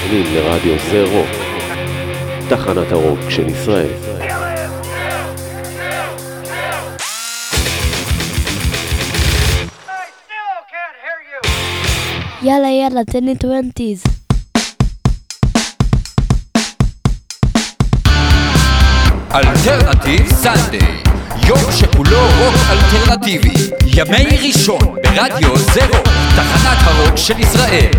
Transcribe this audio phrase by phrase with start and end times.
[0.00, 1.28] מאזינים לרדיו זה רוק,
[2.48, 3.90] תחנת הרוק של ישראל.
[12.42, 14.02] יאללה יאללה תן לי twenties.
[19.34, 21.02] Alternative Sunday,
[21.46, 23.54] יום שכולו רוק אלטרנטיבי,
[23.86, 27.90] ימי ראשון ברדיו זה רוק, תחנת הרוק של ישראל.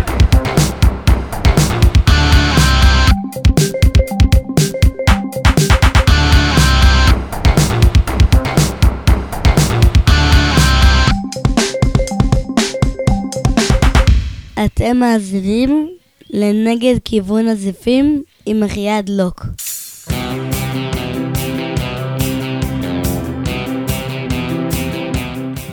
[14.64, 15.88] אתם מאזינים
[16.30, 19.46] לנגד כיוון הזיפים עם אחיעד לוק.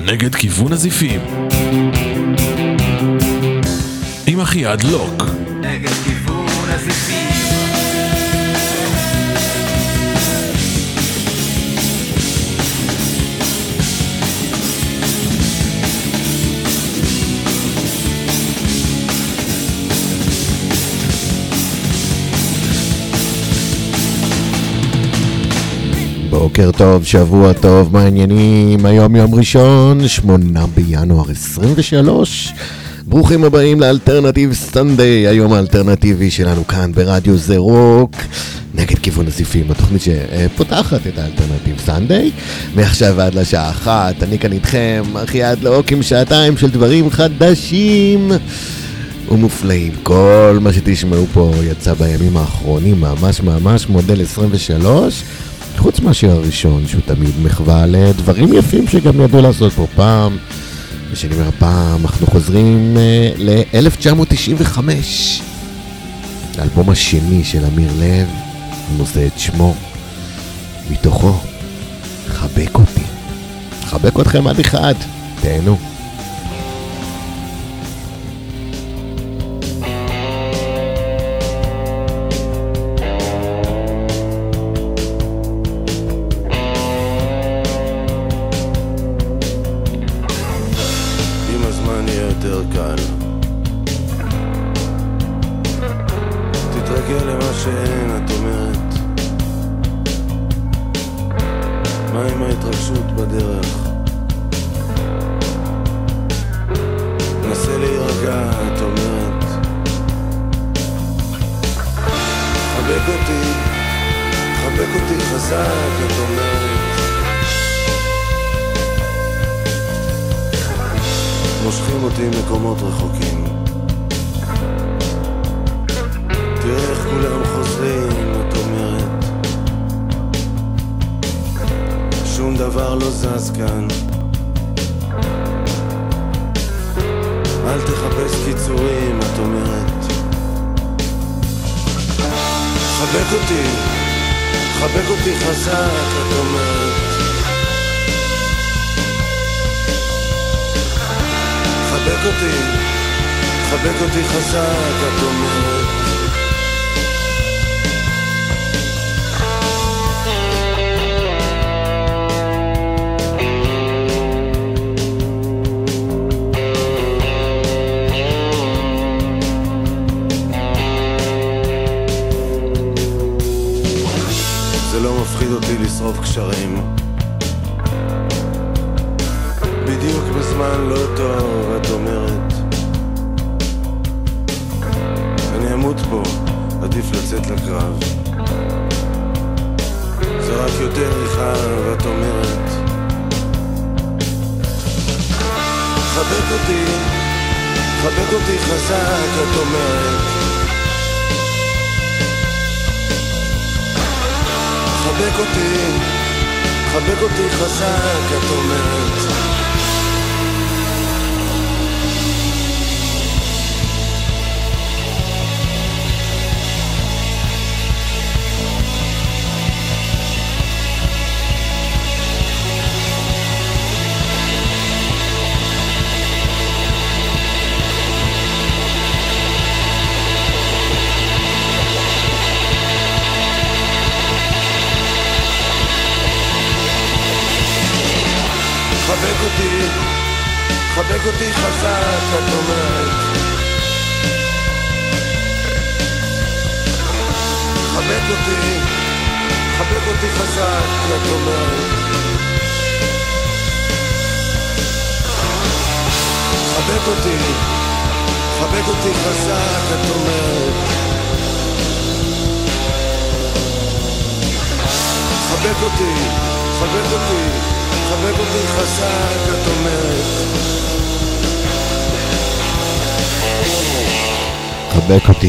[0.05, 1.21] נגד כיוון הזיפים.
[4.27, 5.23] עם אחיעד לוק.
[5.61, 6.18] נגד כיוון
[26.41, 28.85] בוקר טוב, שבוע טוב, מה העניינים?
[28.85, 32.53] היום יום ראשון, 8 בינואר 23.
[33.05, 38.15] ברוכים הבאים ל Alternative Sunday, היום האלטרנטיבי שלנו כאן ברדיו זה רוק,
[38.75, 42.31] נגד כיוון הזיפים, התוכנית שפותחת את ה Alternative Sunday.
[42.75, 48.31] מעכשיו עד לשעה אחת, אני כאן איתכם, אחיעד לוק עם שעתיים של דברים חדשים.
[49.31, 49.91] ומופלאים.
[50.03, 55.23] כל מה שתשמעו פה יצא בימים האחרונים, ממש ממש מודל 23,
[55.79, 60.37] חוץ מהשיר הראשון, שהוא תמיד מחווה לדברים יפים שגם ידעו לעשות פה פעם.
[61.11, 62.99] ושאני אומר פעם, אנחנו חוזרים uh,
[63.37, 64.79] ל-1995,
[66.57, 68.27] האלבום השני של אמיר לב,
[68.97, 69.75] נושא את שמו,
[70.91, 71.33] מתוכו,
[72.27, 73.03] חבק אותי.
[73.85, 74.93] חבק אתכם עד אחד,
[75.41, 75.88] תהנו.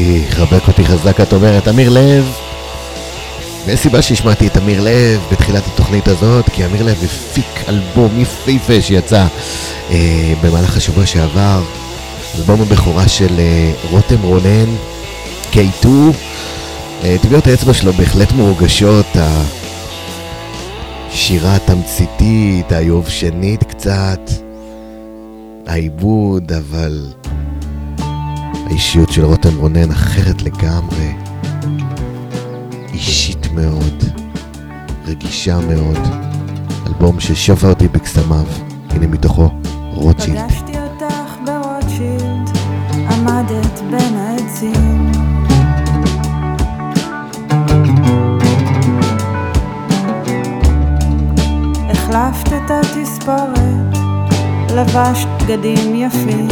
[0.01, 2.31] אותי, חבק אותי חזק, את אומרת, אמיר לב.
[3.65, 8.81] ויש סיבה שהשמעתי את אמיר לב בתחילת התוכנית הזאת, כי אמיר לב הפיק אלבום יפהפה
[8.81, 9.25] שיצא
[9.91, 11.63] אה, במהלך השבוע שעבר,
[12.37, 14.75] אלבום הבכורה של אה, רותם רונן,
[15.53, 15.87] K2.
[17.03, 19.05] אה, טביעות האצבע שלו בהחלט מורגשות,
[21.09, 24.29] השירה התמציתית, היובשנית קצת,
[25.67, 27.05] העיבוד, אבל
[28.71, 31.13] האישיות של רותם רונן אחרת לגמרי.
[32.93, 34.03] אישית מאוד,
[35.05, 35.97] רגישה מאוד.
[36.87, 38.45] אלבום ששווה אותי בקסמיו.
[38.89, 39.49] הנה מתוכו,
[39.93, 40.39] רוטשילד.
[40.47, 42.49] פגשתי אותך ברוטשילד,
[43.11, 45.11] עמדת בין העצים.
[51.89, 53.97] החלפת את התספורת,
[54.75, 56.50] לבשת בגדים יפים.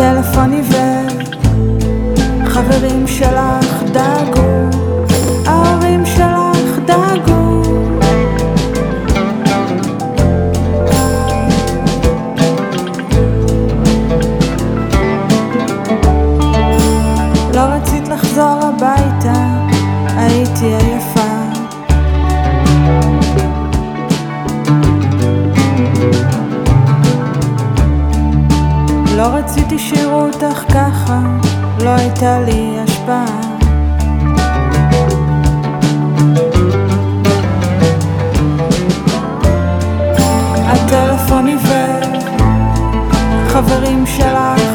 [0.00, 1.08] הטלפון עיוור,
[2.46, 4.47] חברים שלך דאגו,
[29.68, 31.20] רציתי שיראו אותך ככה,
[31.84, 33.40] לא הייתה לי השפעה.
[40.66, 42.18] הטלפון עיוור,
[43.48, 44.67] חברים שלך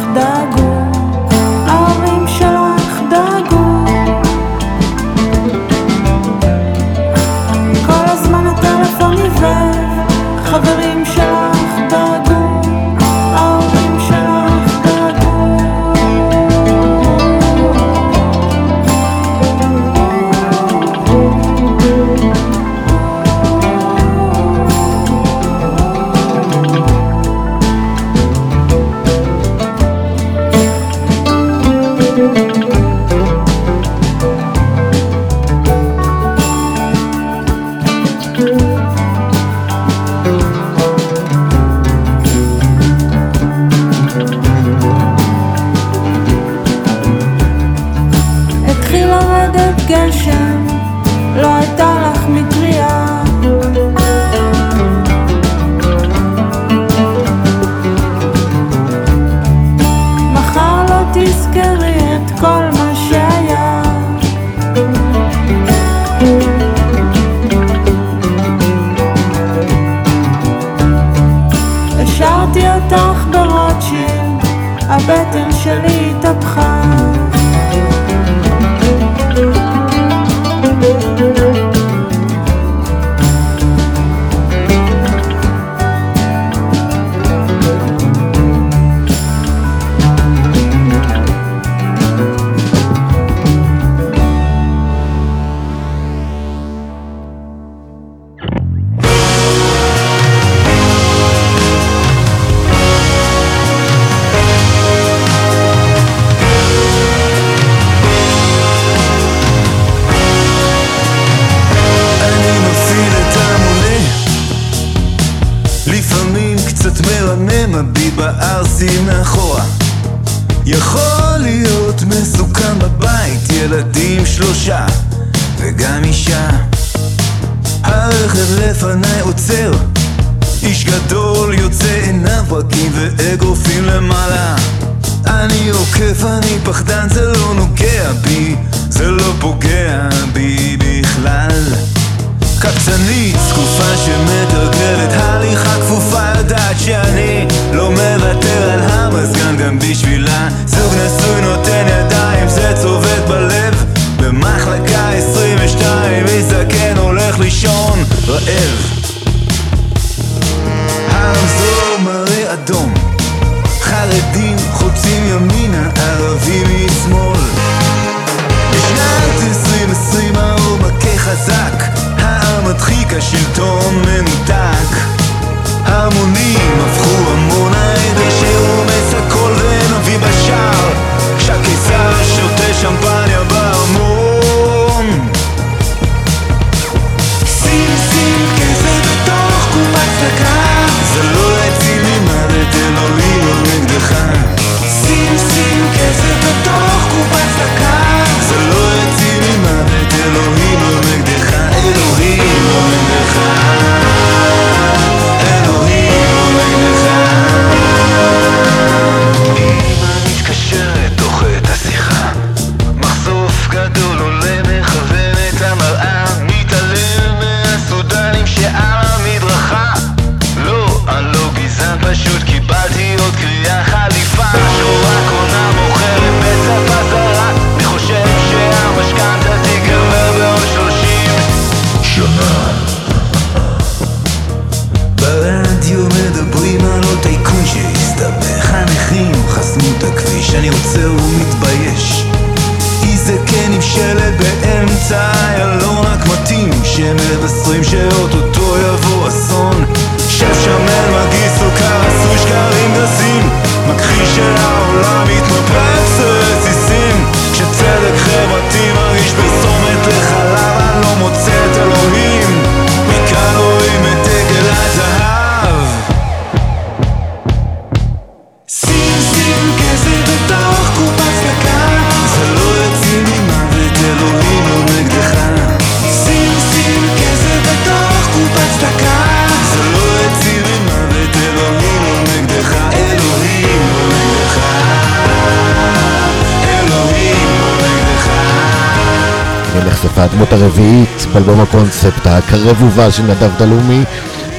[292.23, 294.03] סבתא, קרב ובא של נדב דלומי,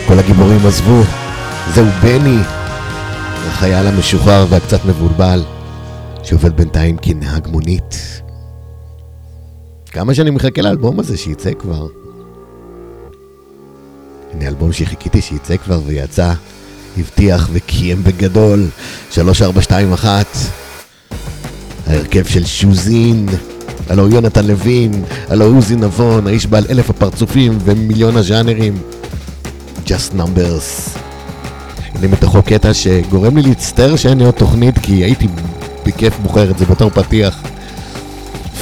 [0.07, 1.03] כל הגיבורים עזבו,
[1.75, 2.39] זהו בני,
[3.47, 5.43] החייל המשוחרר והקצת מבולבל,
[6.23, 8.21] שעובד בינתיים כנהג מונית.
[9.87, 11.87] כמה שאני מחכה לאלבום הזה שייצא כבר.
[14.33, 16.33] הנה אלבום שחיכיתי שייצא כבר ויצא,
[16.99, 18.67] הבטיח וקיים בגדול,
[19.11, 20.27] 3421,
[21.87, 23.27] ההרכב של שוזין.
[23.89, 28.75] הלא הוא יונתן לוין, הלא הוא עוזי נבון, האיש בעל אלף הפרצופים ומיליון הז'אנרים.
[29.87, 30.99] Just Numbers.
[31.97, 35.27] אני מתוכו קטע שגורם לי להצטער שאין לי עוד תוכנית, כי הייתי
[35.87, 37.43] בכיף בוחר את זה בתור פתיח.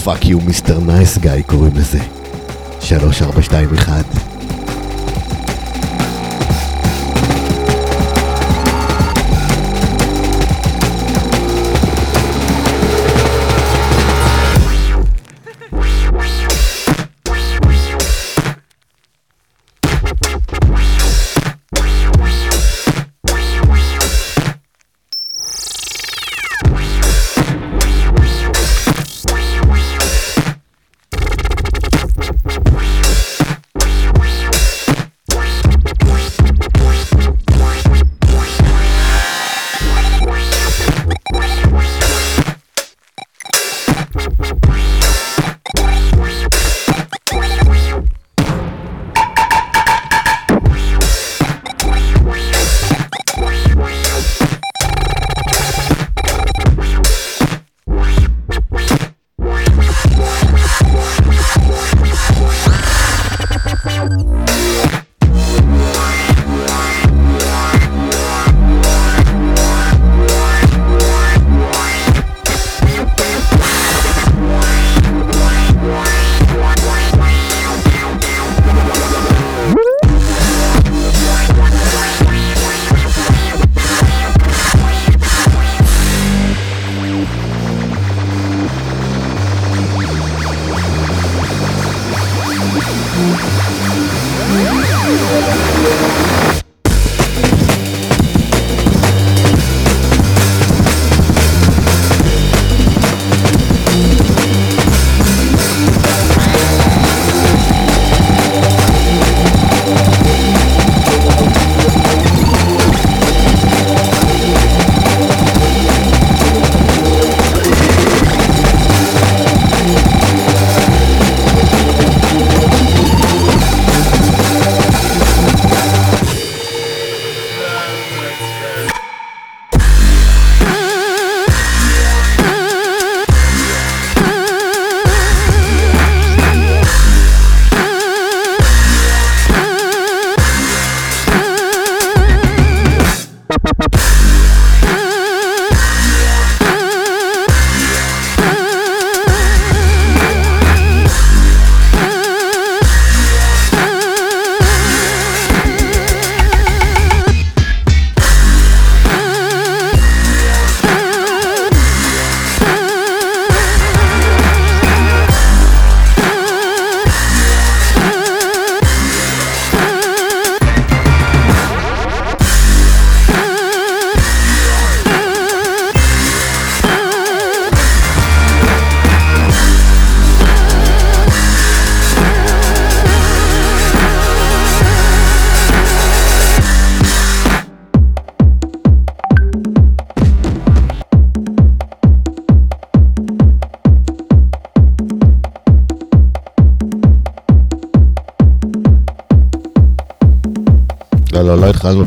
[0.04, 1.98] Fuck You Mister Nice Guy קוראים לזה.
[2.80, 4.21] 3421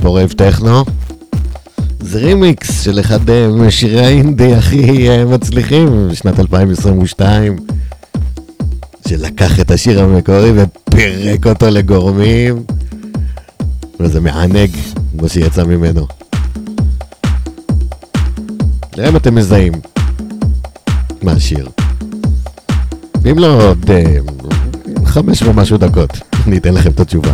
[0.05, 0.83] פה רייב טכנו.
[1.99, 7.55] זה רימיקס של אחד אה, משירי האינדי הכי אה, מצליחים בשנת 2022,
[9.07, 12.63] שלקח את השיר המקורי ופירק אותו לגורמים,
[13.99, 14.69] וזה מענג
[15.17, 16.07] כמו שיצא ממנו.
[18.97, 19.73] נראה אם אתם מזהים
[21.21, 21.69] מה השיר.
[23.31, 24.17] אם לא, עוד אה,
[25.05, 26.09] חמש ומשהו דקות,
[26.47, 27.33] אני אתן לכם את התשובה.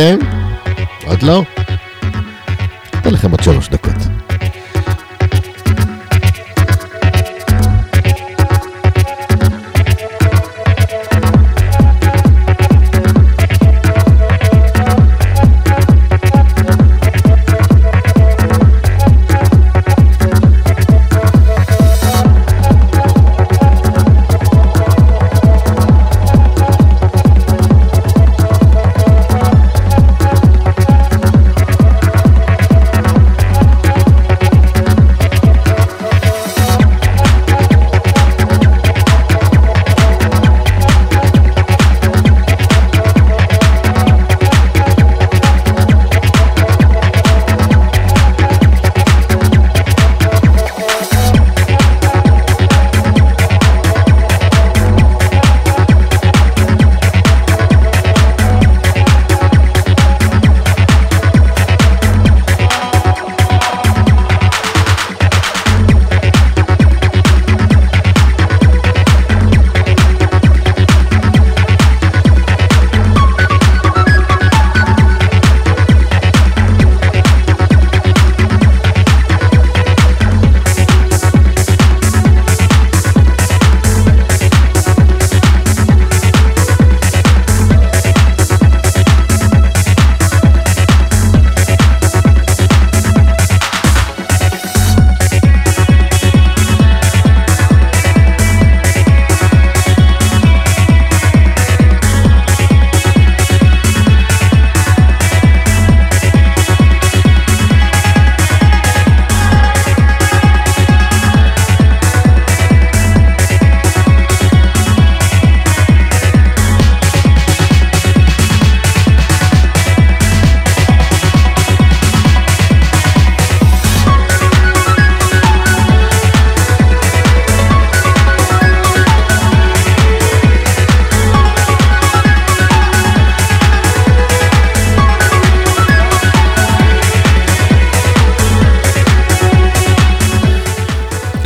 [0.00, 0.29] time.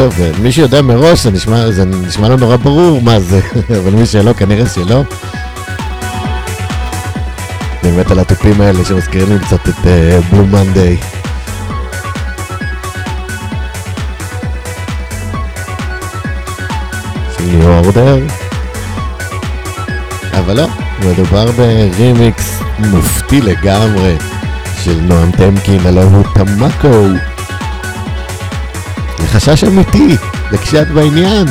[0.05, 3.41] טוב, מי שיודע מראש, זה נשמע, זה נשמע לו נורא ברור מה זה,
[3.81, 5.03] אבל מי שלא, כנראה שלא.
[7.83, 9.87] אני מת על התופים האלה שמזכירים לי קצת את
[10.31, 10.97] בלו מנדיי.
[17.41, 18.19] ניו אורדר.
[20.33, 20.67] אבל לא,
[21.01, 24.17] מדובר ברימיקס מופתי לגמרי
[24.83, 27.34] של נועם טמקין, הלוא הוא תמקו.
[29.35, 30.17] זה חשש אמיתי,
[30.53, 31.47] לקשת בעניין.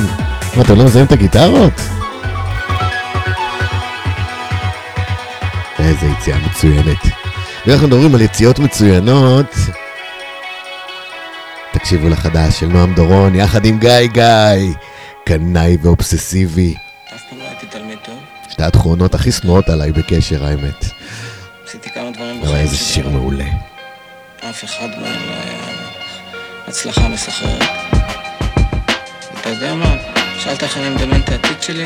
[0.56, 1.74] מה, אתם לא מזהים את הגיטרות?
[5.80, 6.98] איזה יציאה מצוינת.
[7.68, 9.56] ואנחנו מדברים על יציאות מצוינות.
[11.74, 14.74] תקשיבו לחדש של נועם דורון, יחד עם גיא גיא,
[15.26, 16.76] קנאי ואובססיבי.
[18.50, 20.86] שתי התכונות הכי שנואות עליי בקשר, האמת.
[21.68, 23.48] עשיתי כמה דברים אבל איזה שיר מעולה.
[24.50, 25.63] אף אחד מהם לא היה
[26.74, 27.64] הצלחה מסחררת.
[29.42, 29.96] אתה יודע מה?
[30.40, 31.86] שאלת איך אני מדמיין את העתיד שלי?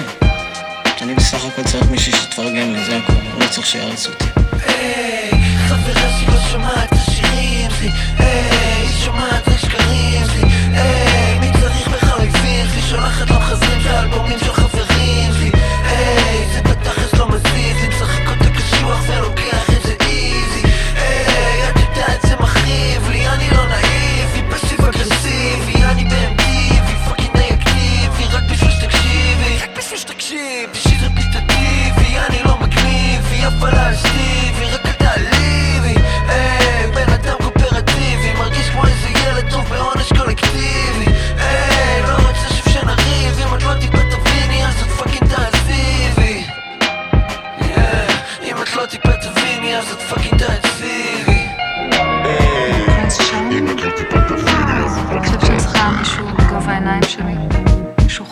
[1.01, 3.13] אני בסך הכל צריך מישהו שיתפרגן לי, זה הכל.
[3.13, 4.25] אני לא צריך שיערץ אותי.
[4.67, 5.31] היי,
[5.67, 11.87] חברה שלא שומעת את השירים שלי, היי, היא שומעת רק שקרים שלי, היי, מי צריך
[11.87, 15.51] בחליפים שלי, שולחת לו מחזרים של האלבומים של חברים שלי,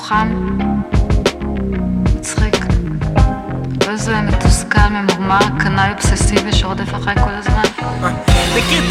[0.07, 0.57] חם,
[2.15, 2.55] מצחיק,
[3.85, 7.63] לא איזה מתוסכל, ממורמר, קנאי אובססיבי שרודף אחריי כל הזמן.
[8.57, 8.83] מכיר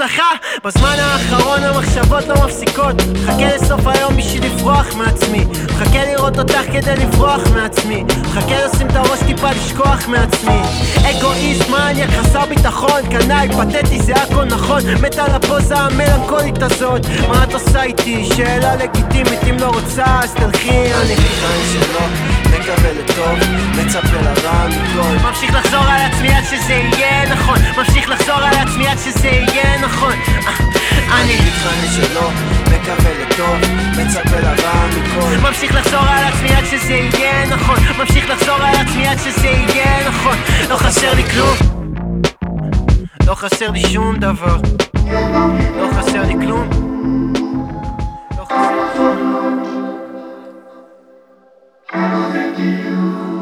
[0.00, 0.30] בהצלחה.
[0.64, 2.94] בזמן האחרון המחשבות לא מפסיקות.
[3.12, 5.44] מחכה לסוף היום בשביל לברוח מעצמי.
[5.64, 8.04] מחכה לראות אותך כדי לברוח מעצמי.
[8.04, 10.60] מחכה לשים את הראש טיפה לשכוח מעצמי.
[11.10, 13.02] אגואיסט, מניאק, חסר ביטחון.
[13.10, 14.82] קנאי, פתטי, זה הכל נכון.
[15.02, 17.06] מת על הפוזה המלנכולית הזאת.
[17.28, 18.28] מה את עושה איתי?
[18.36, 20.94] שאלה לגיטימית אם לא רוצה אז תלכי.
[20.94, 23.38] אני חיים שלא מקווה לטוב,
[23.78, 27.58] מצפה לרע מכל ממשיך לחזור על עצמי עד שזה יהיה נכון.
[27.78, 30.12] ממשיך לחזור על עצמי עד שזה יהיה נכון.
[30.46, 32.30] אה, אני מתחנן שלא,
[32.66, 33.56] מקווה לטוב,
[33.98, 37.76] מצפה לרע מכל ממשיך לחזור על עצמי עד שזה יהיה נכון.
[37.98, 40.36] ממשיך לחזור על עצמי עד שזה יהיה נכון.
[40.68, 41.56] לא חסר לי כלום.
[43.26, 44.56] לא חסר לי שום דבר.
[45.76, 46.68] לא חסר לי כלום.
[48.38, 49.29] לא חסר לי
[51.92, 53.40] Thank you.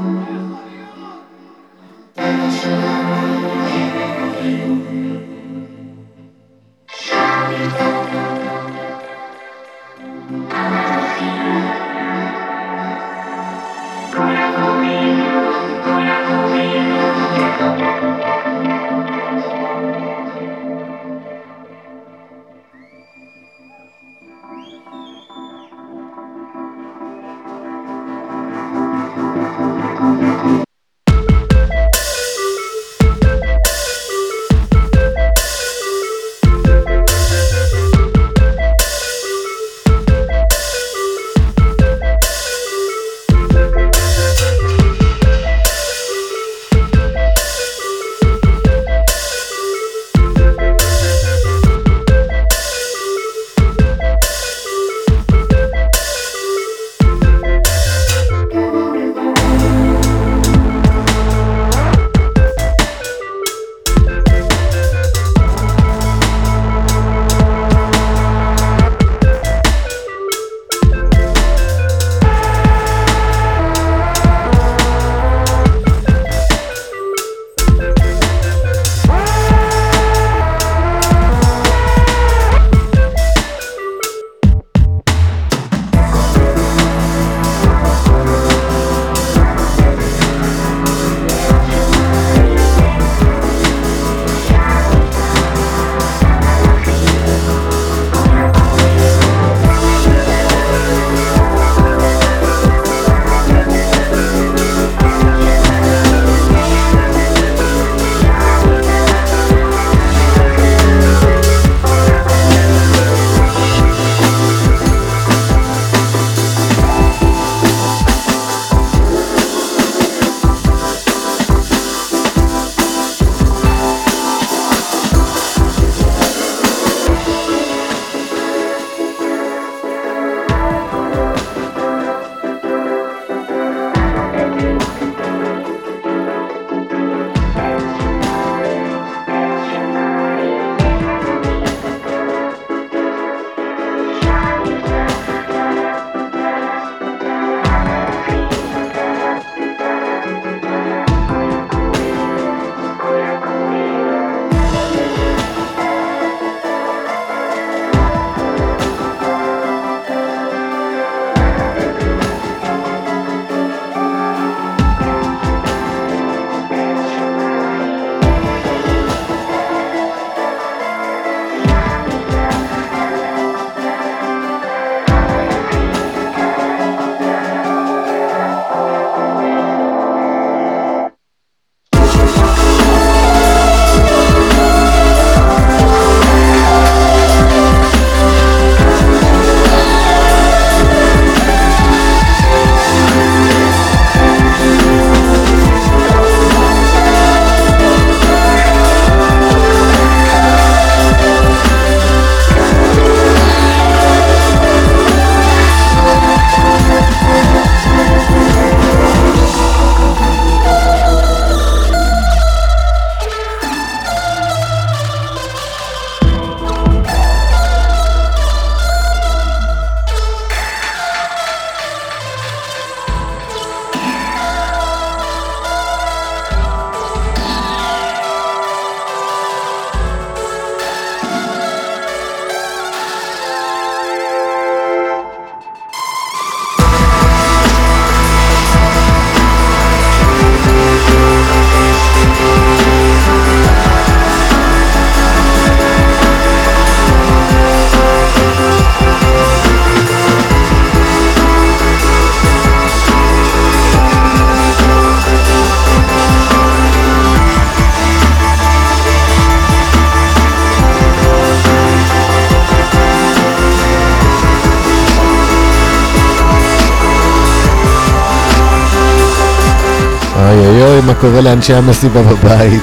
[271.20, 272.82] קורה לאנשי המסיבה בבית?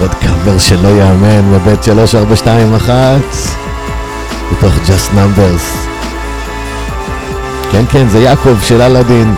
[0.00, 3.20] עוד קאבר שלא יאמן בבית 3421
[4.52, 5.88] בתוך Just Numbers.
[7.72, 9.34] כן, כן, זה יעקב של אלאדין.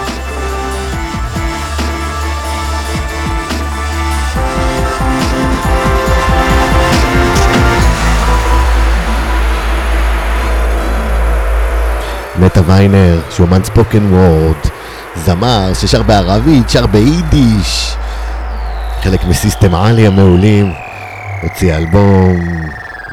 [12.41, 14.72] נטע ויינר, שהוא אמן ספוקן וורד,
[15.25, 17.95] זמר ששר בערבית, שר ביידיש,
[19.03, 20.73] חלק מסיסטם עלי המעולים,
[21.43, 22.41] הוציא אלבום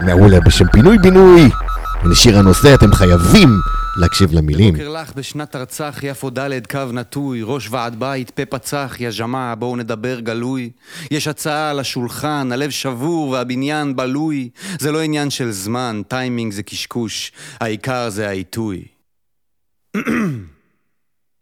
[0.05, 1.49] מעולה בשם פינוי בינוי.
[2.03, 3.49] ולשיר הנושא אתם חייבים
[3.97, 4.73] להקשיב למילים.
[4.73, 9.55] בוקר לך בשנת ארצח, יפו ד' קו נטוי, ראש ועד בית, פה פצח, יא ג'מאעה,
[9.55, 10.69] בואו נדבר גלוי.
[11.11, 14.49] יש הצעה על השולחן, הלב שבור והבניין בלוי.
[14.79, 18.83] זה לא עניין של זמן, טיימינג זה קשקוש, העיקר זה העיתוי.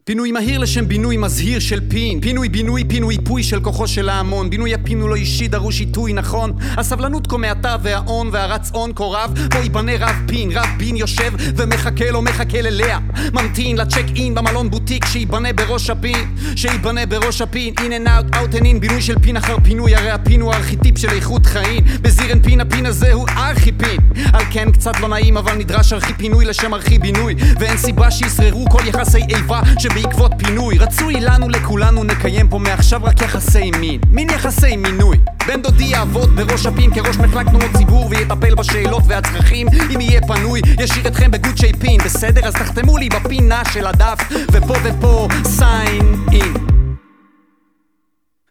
[0.08, 2.20] פינוי מהיר לשם בינוי מזהיר של פין.
[2.20, 4.50] פינוי בינוי פינוי פוי של כוחו של ההמון.
[4.50, 6.52] בינוי הפינו לא אישי דרוש עיתוי נכון?
[6.76, 10.50] הסבלנות כה מעטה והאון והרצון כה רב בו ייבנה רב פין.
[10.52, 12.98] רב פין יושב ומחכה לו מחכה ללאה.
[13.32, 16.36] ממתין לצ'ק אין במלון בוטיק שייבנה בראש הפין.
[16.56, 17.74] שייבנה בראש הפין.
[17.80, 20.98] in and out out and in בינוי של פין אחר פינוי הרי הפין הוא ארכיטיפ
[20.98, 21.84] של איכות חיים.
[22.02, 24.00] בזירן פין הפין הזה הוא ארכי פין.
[24.32, 27.34] על כן קצת לא נעים אבל נדרש ארכי פינוי לשם ארכי בינוי.
[27.60, 29.60] ואין סיבה שישררו כל יחסי איבה
[29.98, 30.78] שבעקבות פינוי.
[30.78, 34.00] רצוי לנו לכולנו נקיים פה מעכשיו רק יחסי מין.
[34.10, 35.16] מין יחסי מינוי.
[35.46, 39.66] בן דודי יעבוד בראש הפין כראש מחלק תנועות ציבור ויטפל בשאלות והצרכים.
[39.94, 44.18] אם יהיה פנוי ישאיר אתכם בגודשי פין בסדר אז תחתמו לי בפינה של הדף
[44.52, 46.54] ופה ופה סיין אין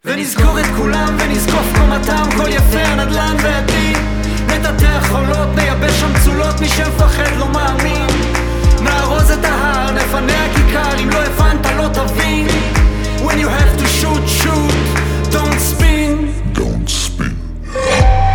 [0.06, 3.98] ונזכור את כולם ונזקוף קומתם כל יפה הנדל"ן והדין.
[4.48, 8.27] נטאטא חולות נייבש שם צולות מי שמפחד לא מאמין
[8.82, 12.48] נארוז את ההר נפנה הכיכר אם לא הבנת לא תבין
[13.26, 14.74] When you have to shoot shoot
[15.32, 16.16] don't spin
[16.54, 18.27] don't spin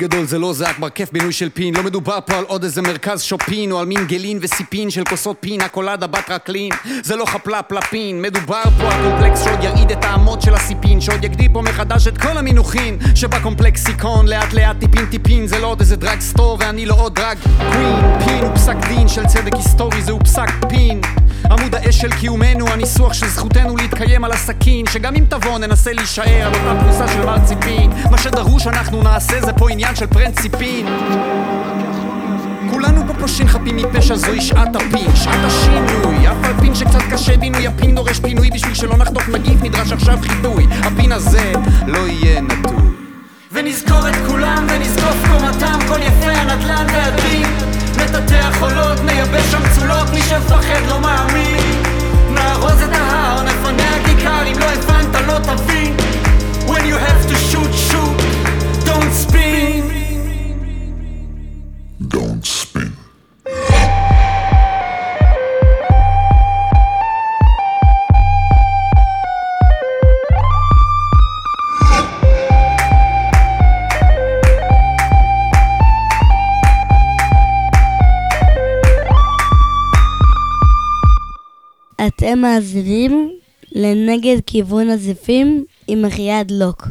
[0.00, 1.74] גדול זה לא זה אכבר כיף בינוי של פין.
[1.74, 5.36] לא מדובר פה על עוד איזה מרכז שופין או על מין גלין וסיפין של כוסות
[5.40, 6.72] פינה קולדה בת רקלין.
[7.02, 11.24] זה לא חפלפ לפין מדובר פה על קומפלקס שעוד ירעיד את האמות של הסיפין שעוד
[11.24, 12.98] יגדיל פה מחדש את כל המינוחין.
[13.14, 18.18] שבקומפלקסיקון לאט לאט טיפין טיפין זה לא עוד איזה drugstore ואני לא עוד drag queen.
[18.24, 21.00] פין הוא פסק דין של צדק היסטורי זהו פסק פין
[21.50, 26.46] עמוד האש של קיומנו, הניסוח של זכותנו להתקיים על הסכין שגם אם תבוא ננסה להישאר
[26.46, 30.86] על אותה פרוסה של מרציפין מה שדרוש אנחנו נעשה זה פה עניין של פרינציפין
[32.70, 36.28] כולנו פה פושעים חפים מפשע זוהי שעת הפין, שעת השינוי.
[36.28, 40.18] אף על פין שקצת קשה בינוי, הפין דורש פינוי בשביל שלא נחטוף נגיף נדרש עכשיו
[40.22, 40.66] חיטוי.
[40.70, 41.52] הפין הזה
[41.86, 42.76] לא יהיה נטוי.
[43.52, 47.69] ונזכור את כולם ונזקוף קומתם כל יפי הנדל"ן והדין
[48.04, 51.79] נטאטא חולות, נייבש שם צולות מי שמפחד לא מאמין
[82.40, 83.30] אתם מאזינים
[83.72, 86.88] לנגד כיוון הזיפים עם אחיעד לוק.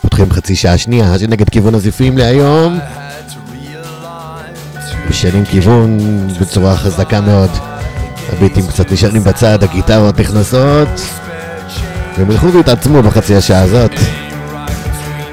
[0.00, 2.78] פותחים חצי שעה שנייה של נגד כיוון הזיפים להיום.
[5.10, 5.98] משנים כיוון
[6.40, 7.50] בצורה חזקה מאוד.
[8.32, 10.88] הביטים קצת נשארים בצד, הגיטרות נכנסות.
[12.18, 13.92] והם ילכו ויתעצמו בחצי השעה הזאת.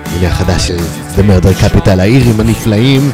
[0.05, 0.78] הנה החדש של
[1.15, 3.11] The Murder Capital, האירים הנפלאים.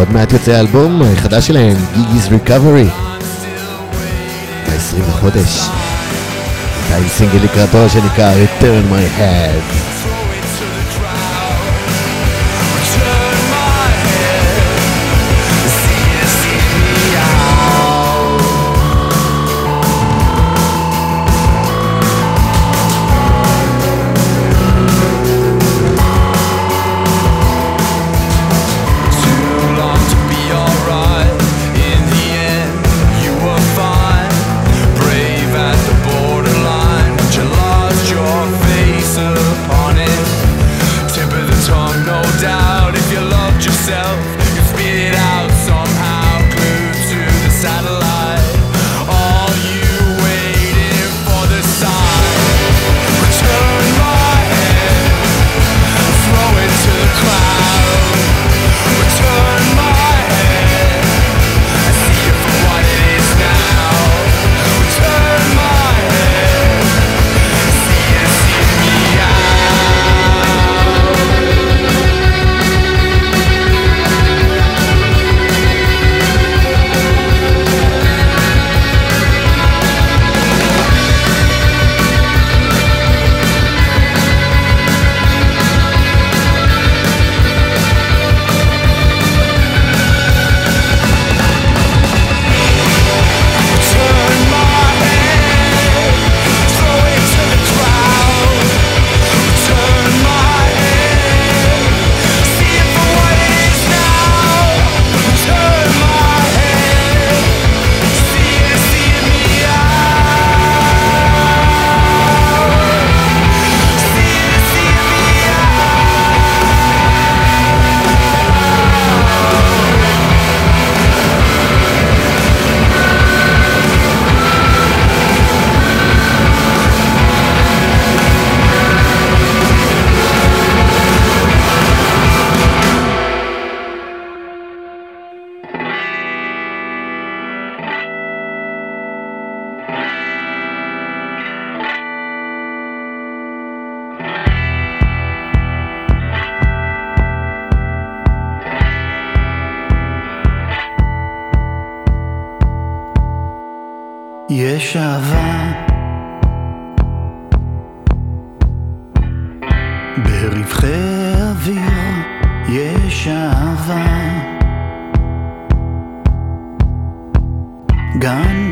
[0.00, 2.90] עוד מעט יוצא האלבום החדש שלהם, גיגי's Recovery.
[4.66, 5.68] ב-20 לחודש.
[6.86, 9.89] עדיין סינגל לקראתו שנקרא Return My Head.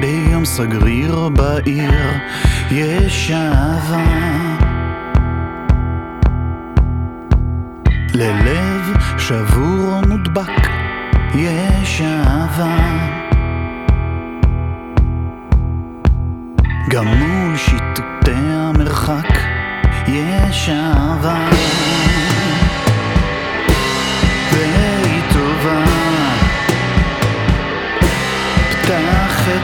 [0.00, 1.92] ביום סגריר בעיר
[2.70, 4.04] יש אהבה.
[8.14, 10.68] ללב שבור או מודבק
[11.34, 12.78] יש אהבה.
[16.90, 19.38] גם מול שיטוטי המרחק
[20.08, 21.07] יש אהבה.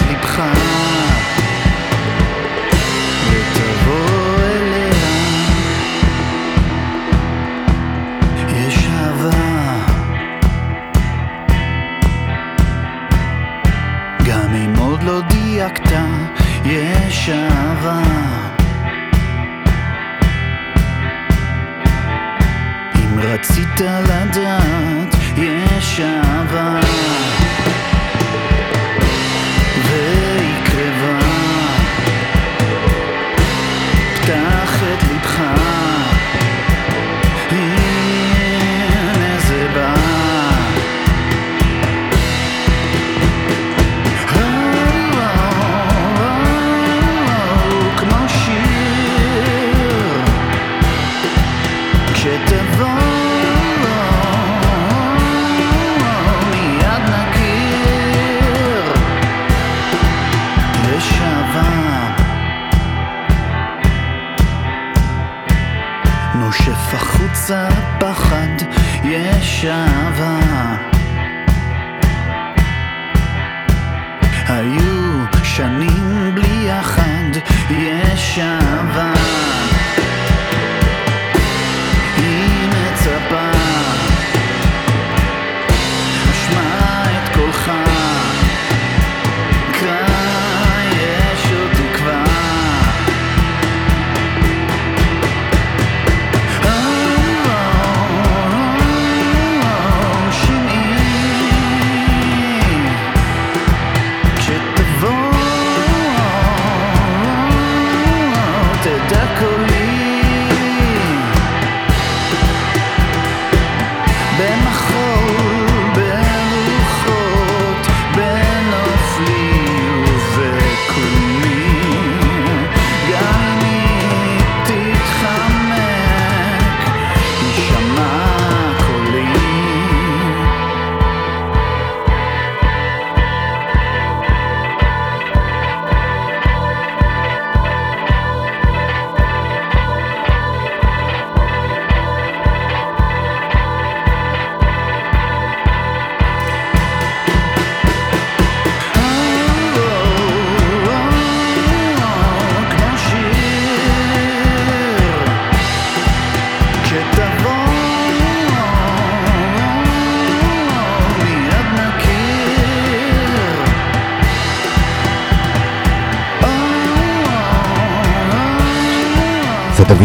[0.09, 0.84] les princes.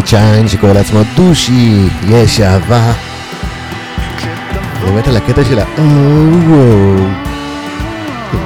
[0.09, 2.93] צ'יין שקורא לעצמו דושי, יש אהבה.
[4.81, 5.63] באמת על הקטע של ה...
[5.77, 5.85] אה,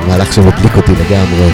[0.07, 1.51] מהלך שמדליק אותי לגמרי.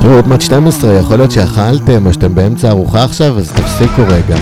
[0.00, 4.36] תראו, עוד מעט 12, יכול להיות שאכלתם או שאתם באמצע ארוחה עכשיו, אז תפסיקו רגע.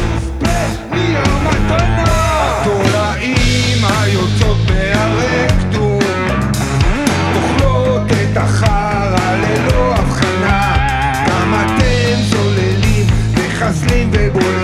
[4.02, 6.00] היוצאות מהרקטום,
[7.36, 8.81] אוכלות את החי
[13.72, 14.61] sleeping with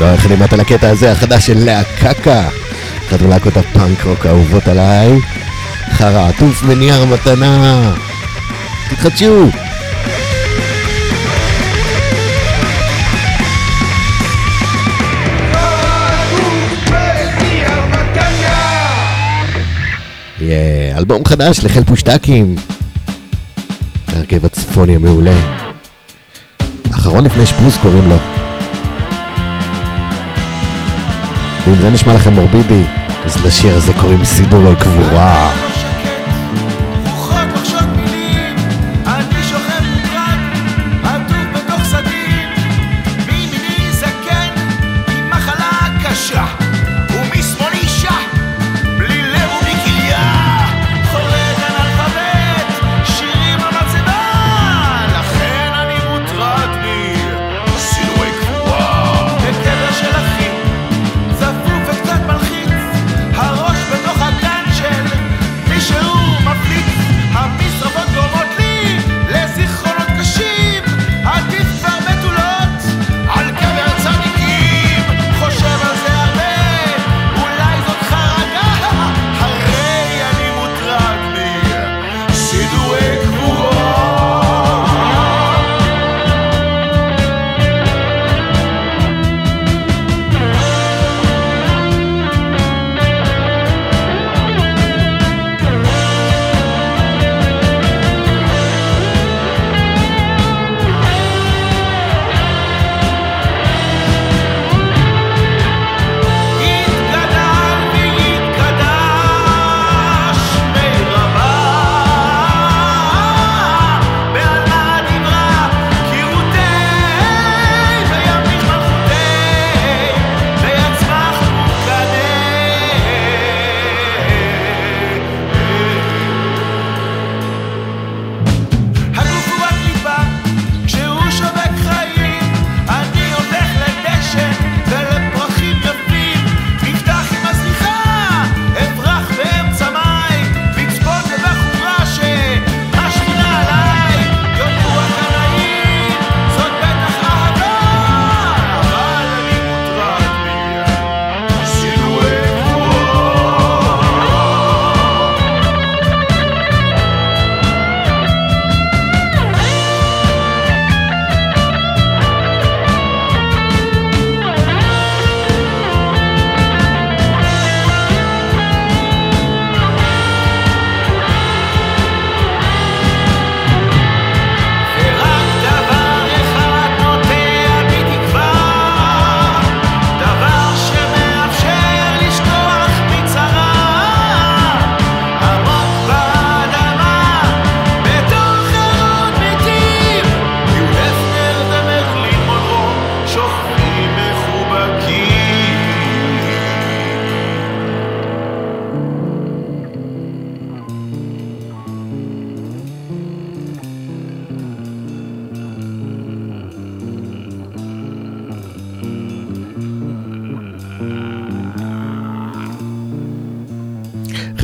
[0.00, 2.48] לא, איך אני מת על הקטע הזה, החדש של לאה קקה.
[3.08, 5.20] אחת מלהקות הפאנק רוק האהובות עליי.
[5.92, 7.92] חרא עטוף מנייר מתנה.
[8.90, 9.48] תתחדשו!
[20.96, 22.56] אלבום חדש לחיל פושטקים.
[24.08, 25.40] ההרכב הצפוני המעולה.
[26.90, 28.39] אחרון לפני שפוס קוראים לו.
[31.66, 32.84] ואם זה נשמע לכם מורבידי,
[33.24, 35.69] אז לשיר הזה קוראים סידורי קבורה.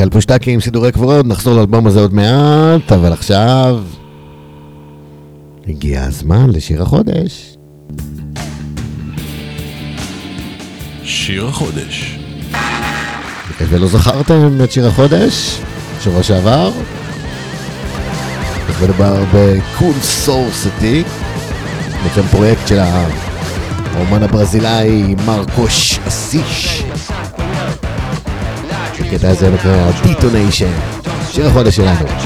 [0.07, 3.83] חיל פושטקים, סידורי קבורה, עוד נחזור לאלבום הזה עוד מעט, אבל עכשיו...
[5.69, 7.57] הגיע הזמן לשיר החודש.
[11.05, 12.19] שיר החודש.
[13.61, 15.61] ולא זכרתם את שיר החודש?
[16.01, 16.71] שבוע שעבר?
[18.83, 21.03] מדובר בקול סורסטי,
[22.03, 26.86] בעצם פרויקט של האומן הברזילאי מרקוש אסיש.
[29.07, 30.73] הקטע הזה נקרא דיטוניישן,
[31.31, 32.26] שיר החודש שלנו.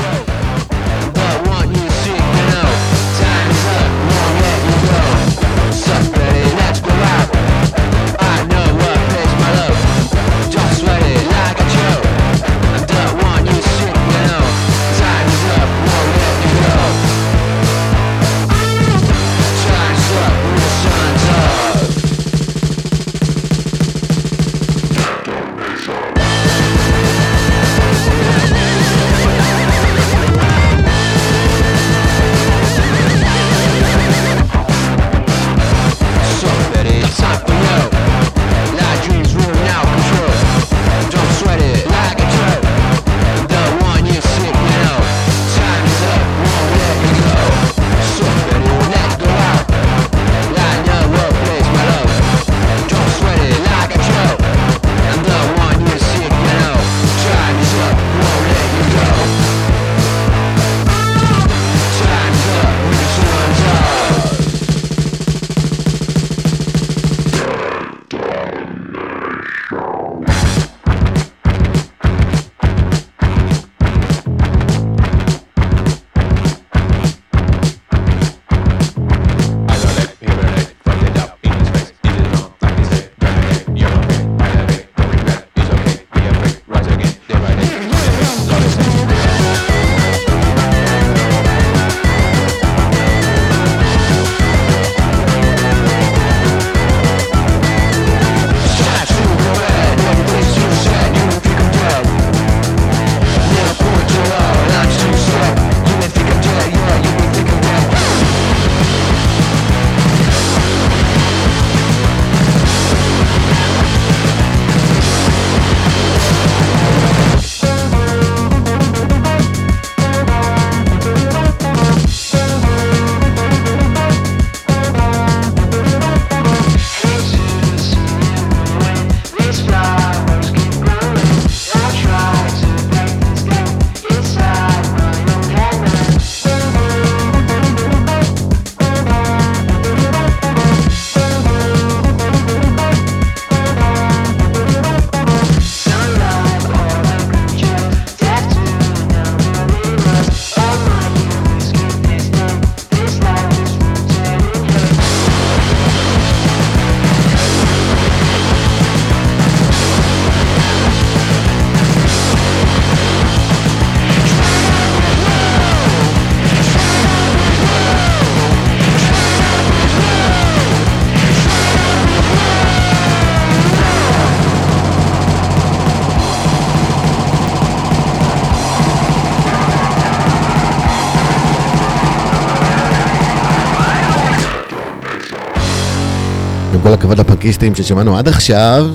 [187.41, 188.91] לפנקיסטים ששמענו עד עכשיו,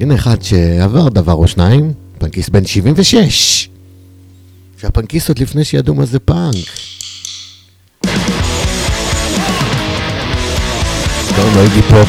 [0.00, 3.68] הנה אחד שעבר דבר או שניים, פנקיסט בן 76.
[4.80, 6.54] שהפנקיסטות לפני שידעו מה זה פאנק.
[11.36, 12.08] קוראים לו איגי פופ,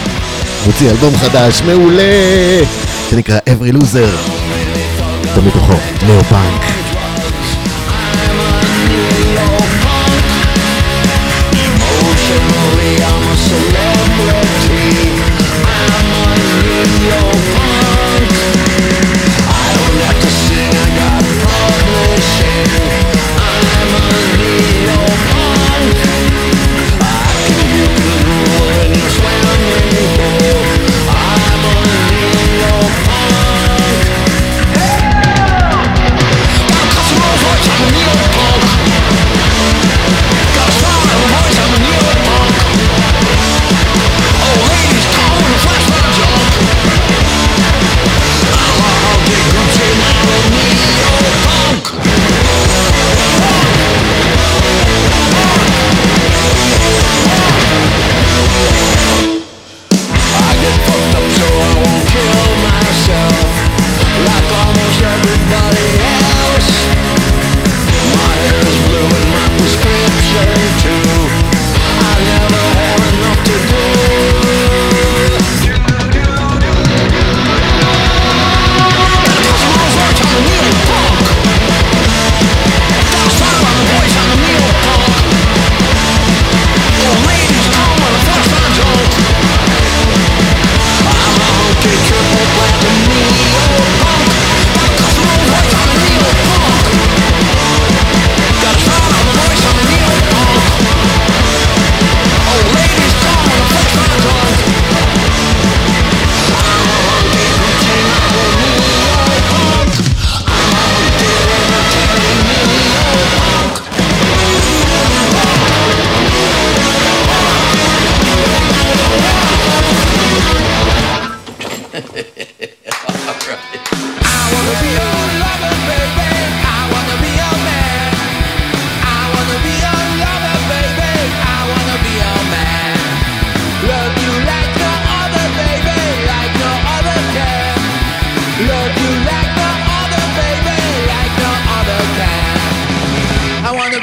[0.65, 2.61] מוציא אלבום חדש, מעולה,
[3.09, 4.31] שנקרא Every Loser.
[5.35, 5.75] ומתוכו
[6.07, 6.71] Neo Punk.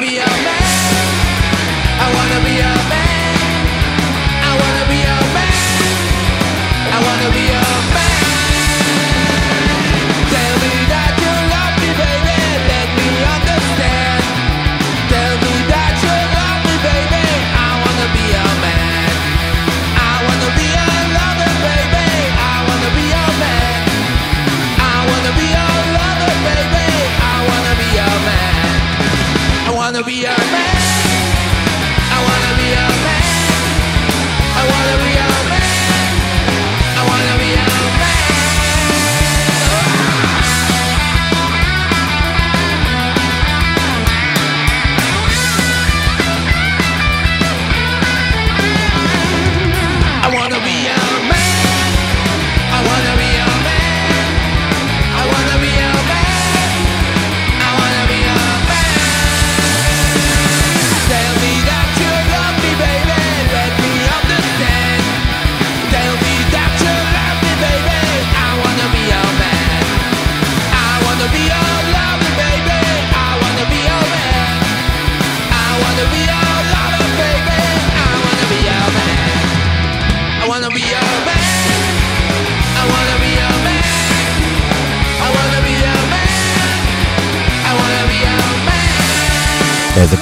[0.09, 0.38] איזה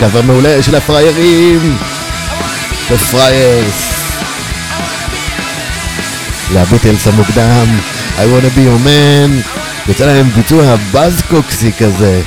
[0.07, 1.77] קאבר מעולה של הפריירים!
[2.89, 3.79] Friars.
[6.55, 7.67] לביטלס המוקדם,
[8.17, 9.49] I wanna be your man.
[9.89, 12.23] יוצא להם ביצוע בזקוקסי כזה.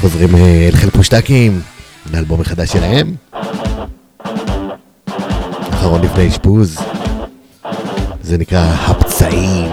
[0.00, 1.60] חוזרים אה, אל חלפושטקים,
[2.12, 3.14] לאלבום החדש שלהם.
[5.70, 6.78] אחרון לפני אשפוז.
[8.22, 9.72] זה נקרא הפצעים.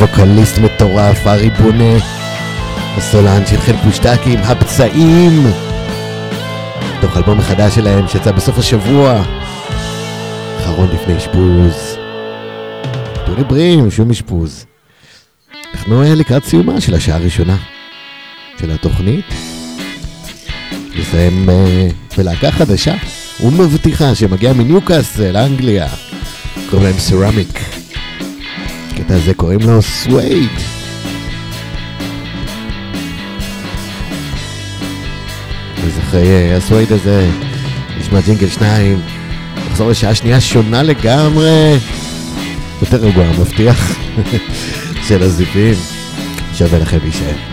[0.00, 1.94] ווקליסט מטורף, ארי בונה,
[2.96, 5.46] הסולן של חיל פושטקים, הפצעים,
[7.00, 9.22] תוך אלבום החדש שלהם שיצא בסוף השבוע,
[10.58, 11.96] אחרון לפני אשפוז.
[13.24, 14.66] תהיו בריאים, שום אשפוז.
[15.74, 17.56] אנחנו אה, לקראת סיומה של השעה הראשונה
[18.60, 19.26] של התוכנית.
[20.98, 22.94] נסיים אה, בלהקה חדשה
[23.44, 25.88] ומבטיחה שמגיעה מניוקאסל, אנגליה.
[26.70, 27.79] קוראים להם סרמיק.
[28.92, 30.52] הקטע הזה קוראים לו סווייט.
[35.84, 37.30] אז אחרי אה, הסווייט הזה
[37.98, 39.00] נשמע ג'ינגל שניים,
[39.70, 41.78] נחזור לשעה שנייה שונה לגמרי,
[42.82, 43.98] יותר רגוע מבטיח,
[45.08, 45.74] של הזיפים.
[46.54, 47.49] שווה לכם להישאר.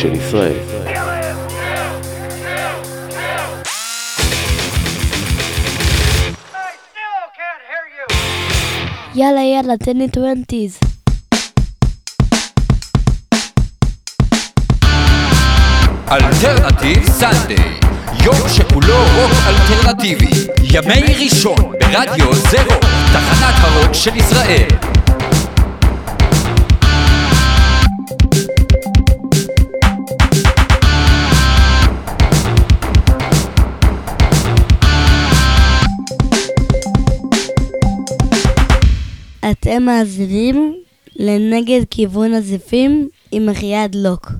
[0.00, 0.56] של ישראל.
[9.14, 10.78] יאללה יאללה, תן לי twenties.
[16.10, 17.56] Alternative Sunday,
[18.24, 20.30] יום שכולו רוק אלטרנטיבי,
[20.62, 24.89] ימי ראשון ברדיו זה רוק, תחנת הרוק של ישראל.
[39.80, 40.74] אתם מאזינים
[41.16, 44.32] לנגד כיוון הזיפים עם אחיעד לוק.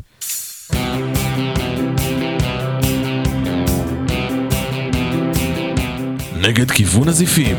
[6.40, 7.56] נגד כיוון הזיפים.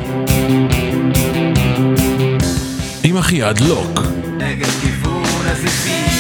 [3.04, 4.00] עם אחיעד לוק.
[4.38, 6.11] נגד כיוון הזיפים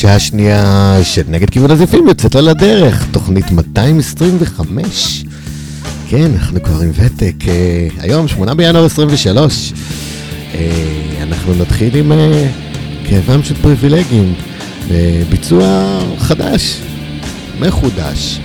[0.00, 5.24] שעה שנייה של נגד כיוון הזיפים יוצאת לה לדרך, תוכנית 225.
[6.08, 7.34] כן, אנחנו כבר עם ותק.
[7.48, 9.72] אה, היום, 8 בינואר 23.
[10.54, 12.48] אה, אנחנו נתחיל עם אה,
[13.08, 14.34] כאבם של פריבילגים,
[14.90, 16.80] אה, ביצוע חדש,
[17.60, 18.40] מחודש,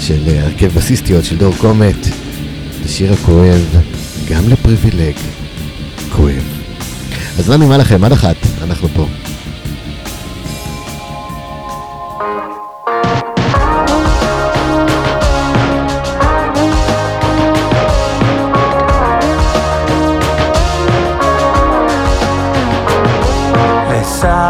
[0.00, 2.06] של אה, הרכב בסיסטיות של דור קומט.
[2.84, 3.80] השיר הכואב,
[4.30, 5.16] גם לפריבילג,
[6.12, 6.44] כואב.
[7.38, 9.06] אז לנו מה לכם, עד אחת, אנחנו פה.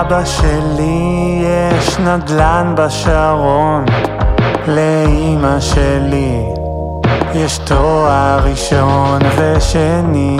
[0.04, 3.84] לסבא שלי יש נדל"ן בשרון,
[4.68, 6.44] לאימא שלי
[7.34, 10.38] יש תואר ראשון ושני,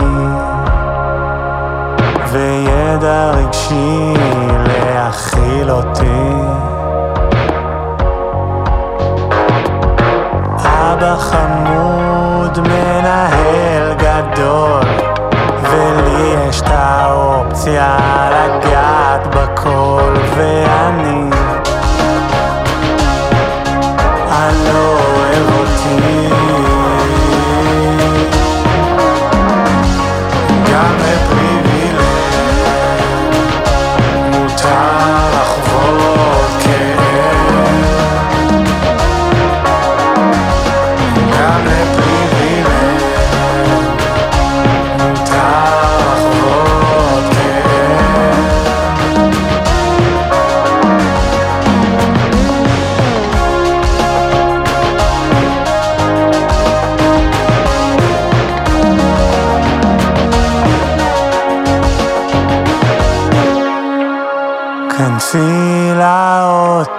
[2.31, 4.13] וידע רגשי
[4.67, 6.31] להכיל אותי.
[10.57, 14.83] אבא חמוד, מנהל גדול,
[15.61, 18.34] ולי יש את האופציה
[20.35, 20.64] ver.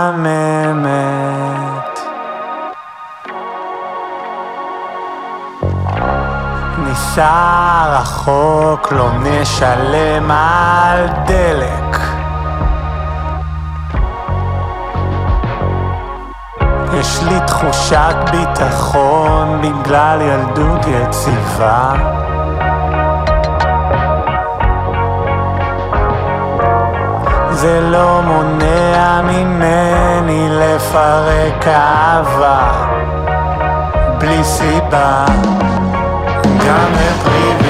[6.77, 11.97] ניסע רחוק, לא נשלם על דלק.
[16.93, 22.22] יש לי תחושת ביטחון בגלל ילדות יציבה.
[27.63, 32.71] זה לא מונע ממני לפרק אהבה.
[34.17, 35.25] בלי סיבה
[36.65, 37.62] גם לפריבילג מותר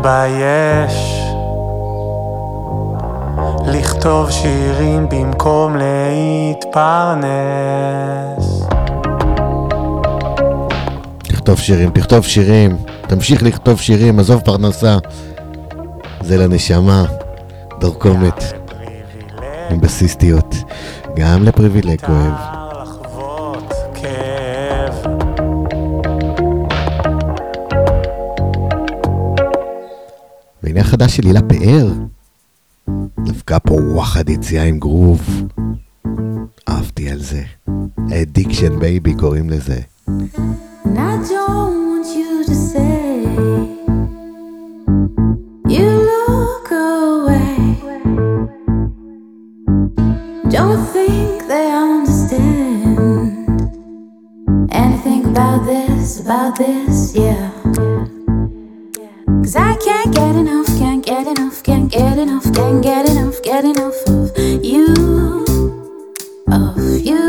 [0.00, 1.22] מתבייש
[3.66, 7.26] לכתוב שירים במקום להתפרנס.
[11.18, 14.96] תכתוב שירים, תכתוב שירים, תמשיך לכתוב שירים, עזוב פרנסה.
[16.20, 17.04] זה לנשמה,
[17.80, 18.44] דרכומת.
[19.70, 20.54] עם בסיסטיות.
[21.16, 22.59] גם לפריבילג כואב.
[31.00, 31.92] החדש של הילה פאר.
[33.24, 35.42] דווקא פה וואחד יציאה עם גרוב.
[36.68, 37.42] אהבתי על זה.
[38.22, 39.80] Addiction Baby קוראים לזה.
[42.12, 43.04] You to say
[45.74, 47.56] you look away.
[50.54, 52.90] Don't think they understand
[55.32, 58.19] about this, about this, yeah.
[59.50, 63.64] Cause I can't get enough, can't get enough, can't get enough, can't get enough, get
[63.64, 64.94] enough of you,
[66.46, 67.26] of you.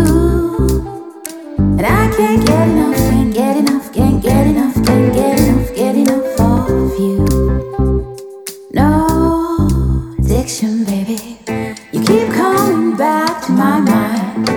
[1.58, 5.96] And I can't get enough, can't get enough, can't get enough, can't get enough, get
[5.96, 7.26] enough of you.
[8.72, 11.40] No addiction, baby.
[11.92, 14.48] You keep coming back to my mind.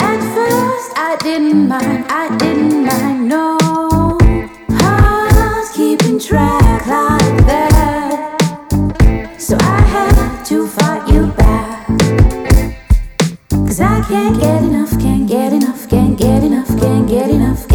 [0.00, 3.13] At first, I didn't mind, I didn't mind,
[13.74, 17.73] Cause I can't get enough, can't get enough, can't get enough, can't get enough,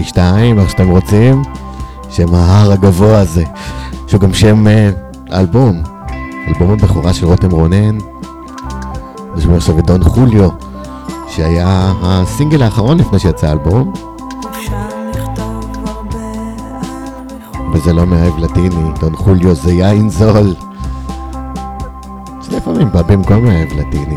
[0.00, 0.18] K2,
[0.60, 1.42] איך שאתם רוצים.
[2.10, 3.44] שם ההר הגבוה הזה,
[4.06, 4.90] שהוא גם שם אה,
[5.32, 5.82] אלבום,
[6.48, 7.98] אלבום הבכורה של רותם רונן.
[9.36, 10.48] נשמע עכשיו את דון חוליו,
[11.28, 13.92] שהיה הסינגל האחרון לפני שיצא האלבום.
[17.72, 20.54] וזה לא מאהב לטיני, דון חוליו זה יין זול.
[22.42, 24.16] שלפעמים בא במקום מאהב לטיני.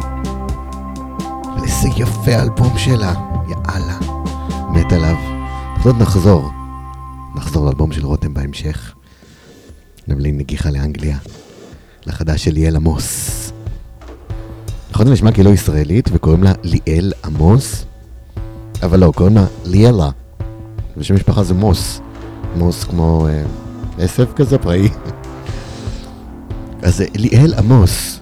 [1.63, 3.13] איזה יפה האלבום שלה,
[3.47, 3.97] יאללה.
[4.69, 5.32] מת עליו.
[5.83, 6.51] עוד נחזור.
[7.35, 8.93] נחזור לאלבום של רותם בהמשך.
[10.07, 11.17] נבלי נגיחה לאנגליה.
[12.05, 13.51] לחדש של ליאל עמוס.
[14.91, 17.85] נכון זה נשמע כאילו ישראלית וקוראים לה ליאל עמוס?
[18.83, 20.09] אבל לא, קוראים לה ליאלה.
[20.97, 22.01] ושם משפחה זה מוס.
[22.55, 23.43] מוס כמו אה,
[23.97, 24.89] עשב כזה פראי.
[26.81, 28.19] אז זה ליאל עמוס.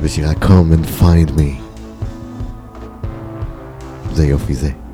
[0.00, 1.62] ושירה Come and find me.
[4.14, 4.85] זה יופי זה.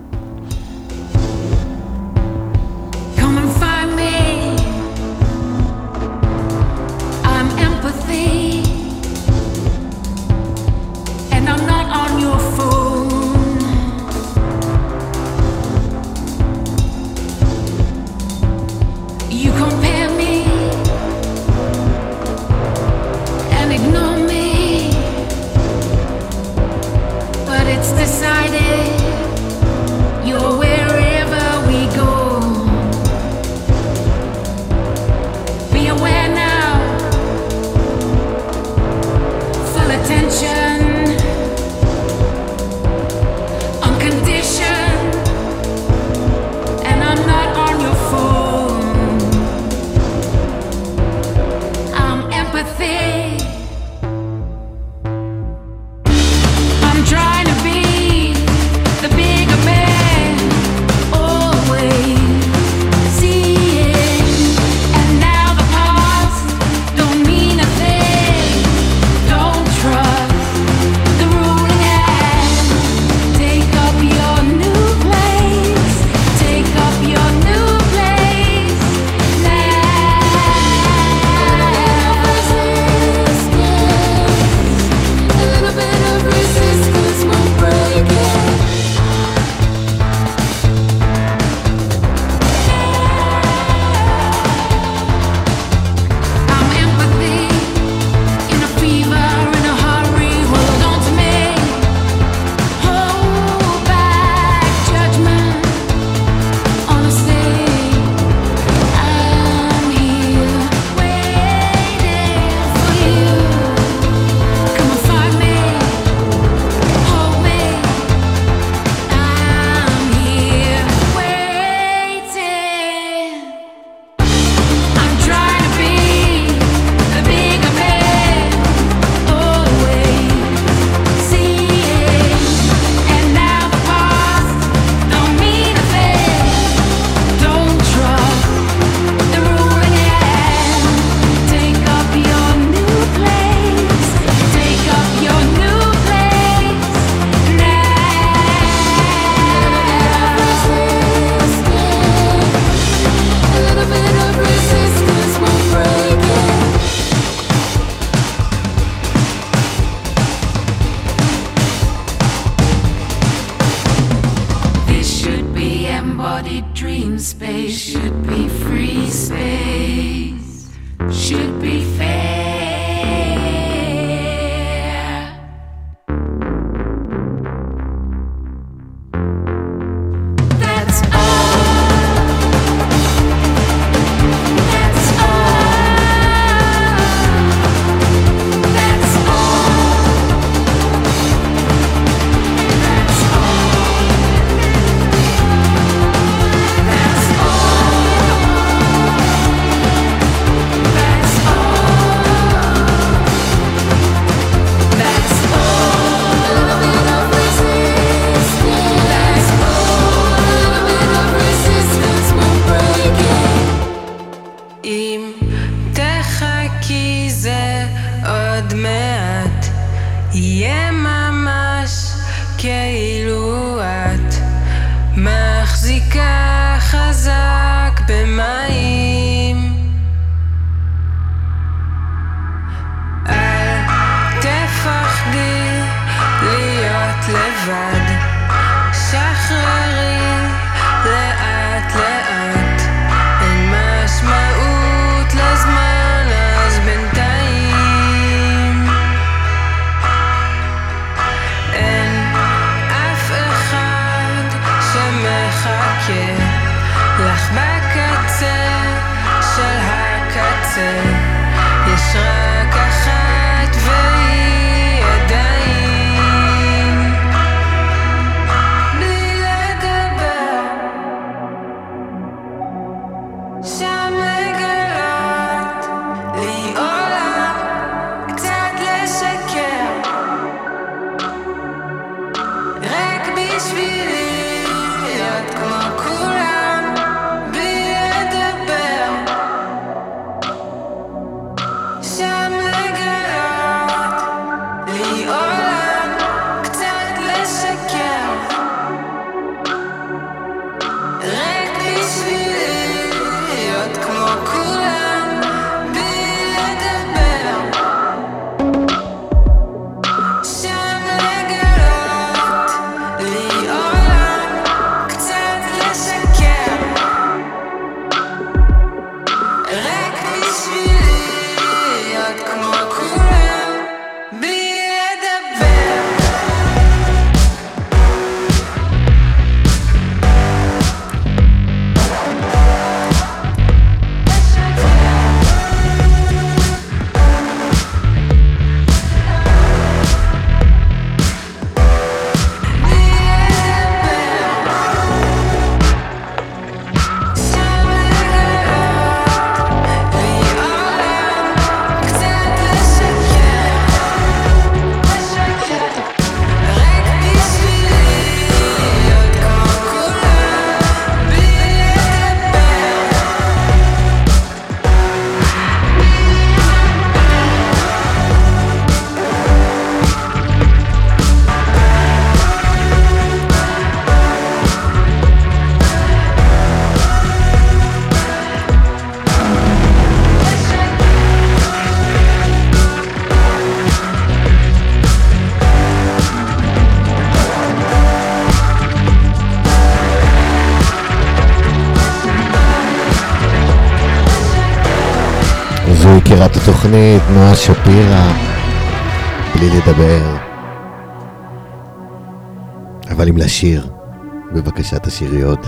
[405.44, 405.66] עוד.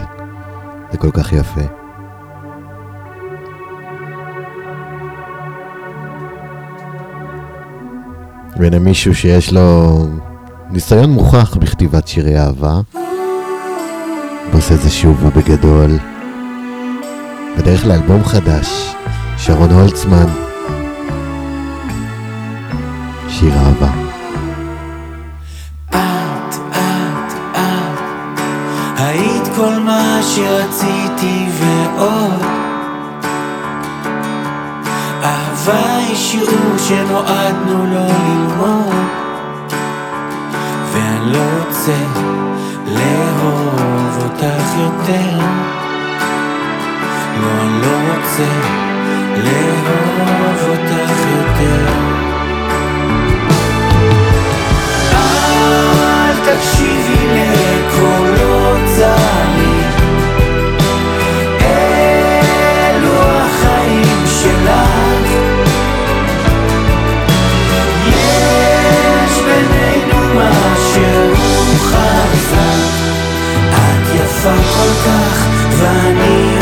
[0.93, 1.61] זה כל כך יפה.
[8.57, 9.99] והנה מישהו שיש לו
[10.71, 12.81] ניסיון מוכח בכתיבת שירי אהבה,
[14.53, 15.91] ועושה את זה שוב ובגדול.
[17.59, 18.95] בדרך לאלבום חדש,
[19.37, 20.27] שרון הולצמן,
[23.29, 24.04] שיר אהבה.
[30.25, 32.43] שרציתי ועוד.
[35.23, 38.95] אהבה היא שיעור שנועדנו לו ללמוד.
[40.93, 41.99] ואני לא רוצה
[42.87, 45.39] לאהוב אותך יותר.
[47.41, 48.49] לא, אני לא רוצה
[49.45, 51.87] לאהוב אותך יותר.
[55.13, 59.64] אל תקשיבי לקולות זרים
[74.45, 75.47] יפה כל כך
[75.79, 76.54] ואני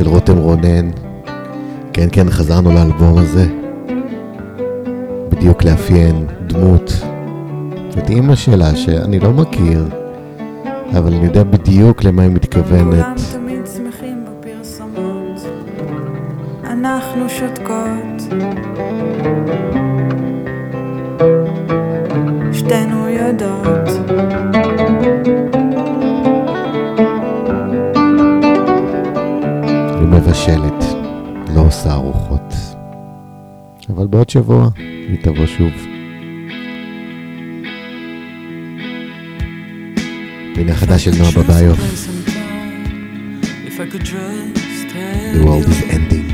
[0.00, 0.90] של רותם רונן.
[1.92, 3.46] כן, כן, חזרנו לאלבום הזה.
[5.28, 6.92] בדיוק לאפיין דמות.
[7.98, 9.88] את אימא שלה, שאני לא מכיר,
[10.98, 13.06] אבל אני יודע בדיוק למה היא מתכוונת.
[16.64, 18.34] אנחנו שותקות
[31.70, 32.54] עושה ארוחות.
[33.90, 35.72] אבל בעוד שבוע היא תבוא שוב.
[40.56, 41.78] הנה החדש של נועה בביוף.
[45.34, 46.28] The world is ending.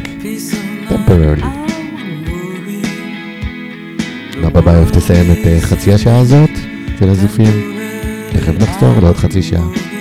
[0.88, 1.46] temporarily.
[4.36, 6.50] נועה בביוף תסיים את אה, חצי השעה הזאת
[6.98, 7.74] של הזופים.
[8.32, 9.95] תכף נחזור לעוד חצי שעה.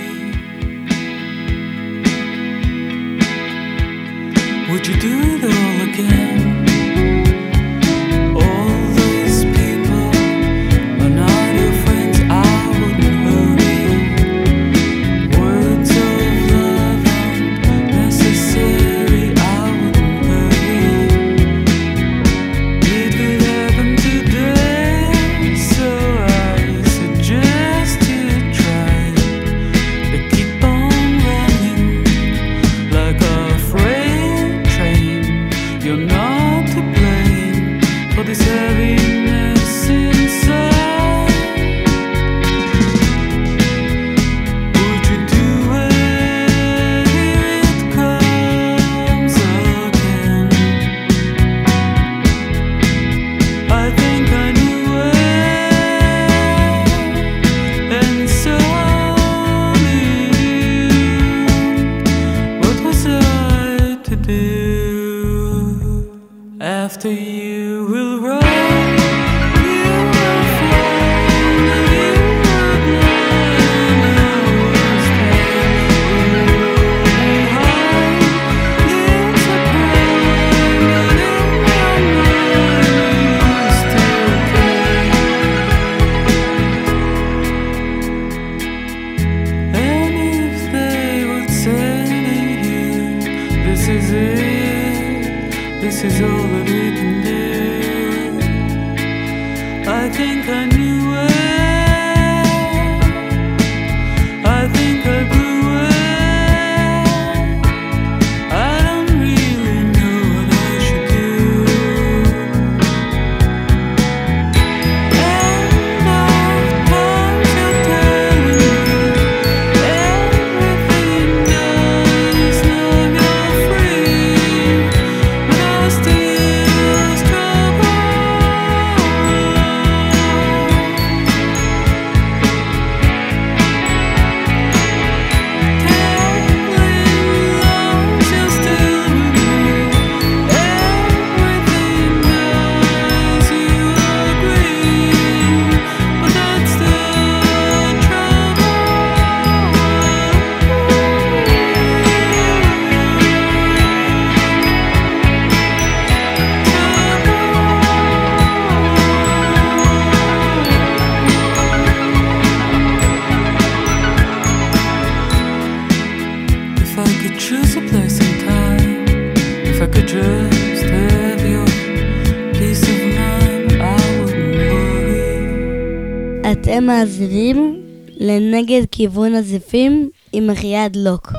[176.51, 177.81] אתם מאזינים
[178.17, 181.33] לנגד כיוון הזיפים עם אחיעד לוק.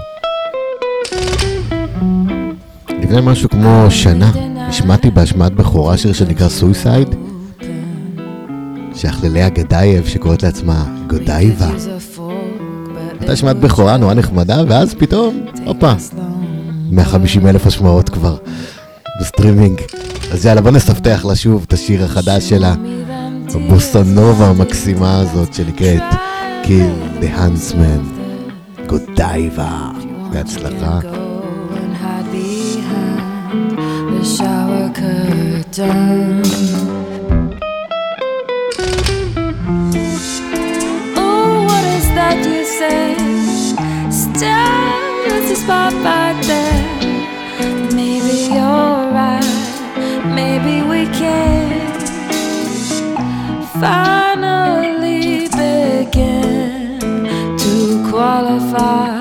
[3.03, 7.09] לפני משהו כמו שנה, השמעתי בהשמעת בכורה שיר שנקרא Suicide,
[8.95, 11.71] שאחלליה גדייב, שקוראת לעצמה גודייבה.
[13.21, 15.93] הייתה השמעת בכורה נורא נחמדה, ואז פתאום, הופה,
[16.91, 18.37] 150 אלף השמעות כבר
[19.21, 19.81] בסטרימינג.
[20.33, 22.75] אז יאללה, בוא נספתח לה שוב את השיר החדש שלה,
[23.55, 26.03] הבוסנובה המקסימה הזאת שנקראת
[26.65, 28.05] Kill the Huntsman,
[28.87, 29.91] גודייבה,
[30.33, 30.99] בהצלחה.
[41.17, 43.07] Oh, what is that you say?
[53.81, 56.99] Finally begin
[57.59, 59.16] to qualify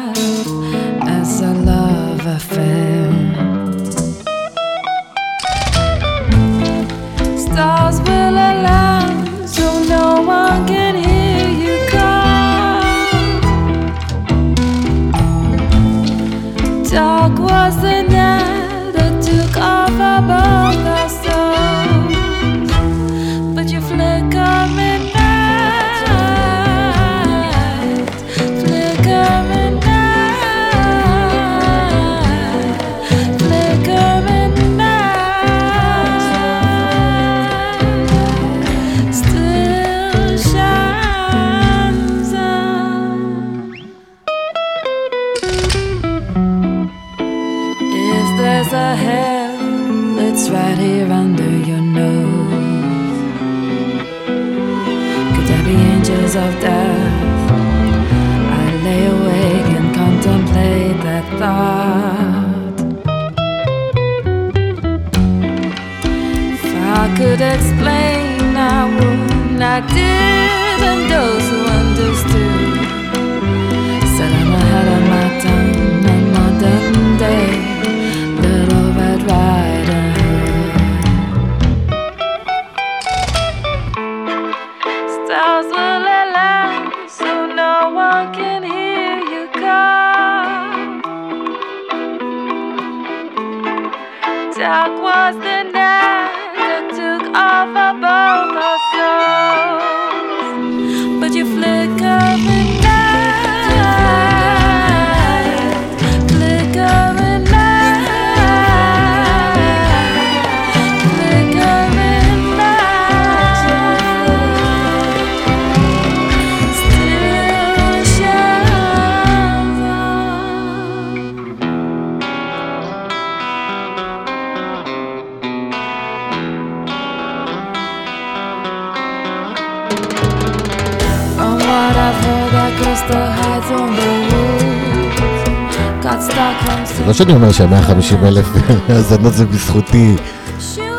[136.84, 138.48] זה לא שאני אומר שה-150 אלף
[138.90, 140.16] האזנות זה בזכותי,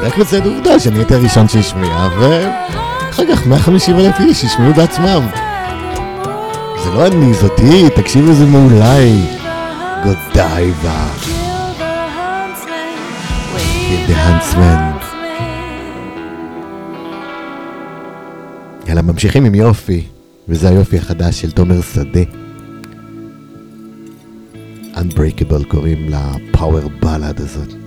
[0.02, 5.26] רק מציין עובדה שאני הייתי הראשון שהשמיע, ואחר כך 150 אלף איש השמיעו בעצמם.
[6.84, 9.24] זה לא אני, זאת היא, תקשיבו איזה מעולה היא.
[10.04, 11.06] גודייבה.
[14.08, 15.04] The Huntsman.
[18.88, 20.04] יאללה, ממשיכים עם יופי,
[20.48, 22.45] וזה היופי החדש של תומר שדה.
[25.06, 27.85] Unbreakable קוראים לפאוור בלאד הזאת.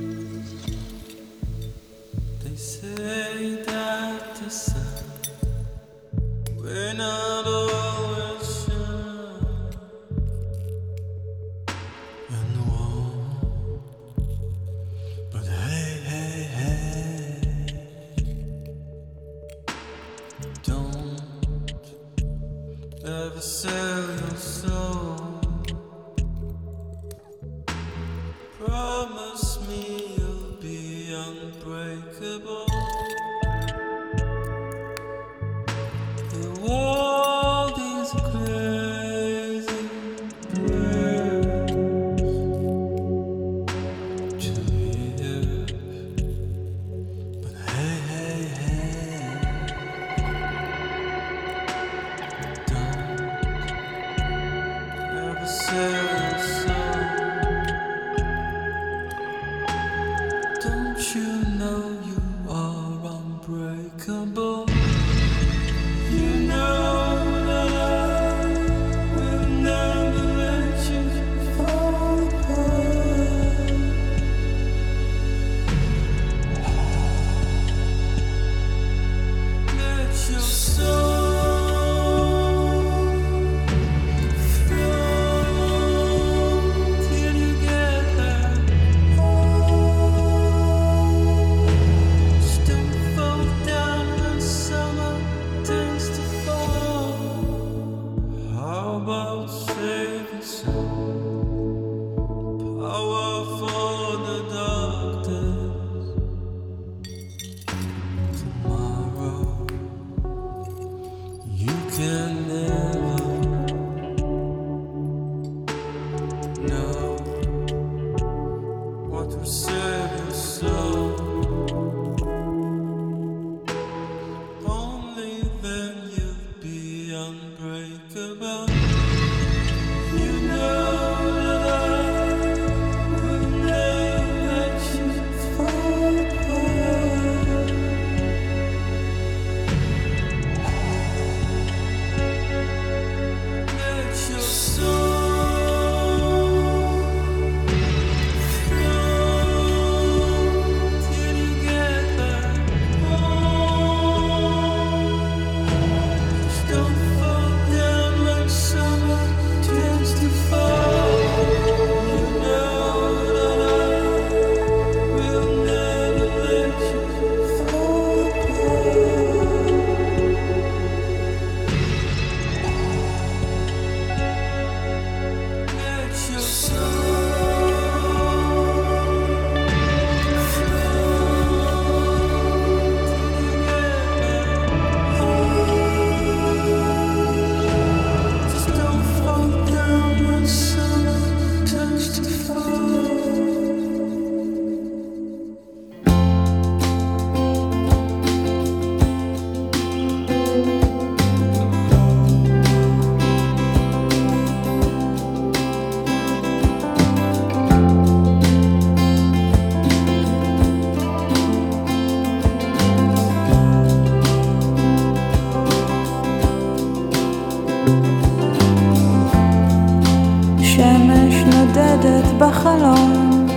[222.39, 223.47] בחלום.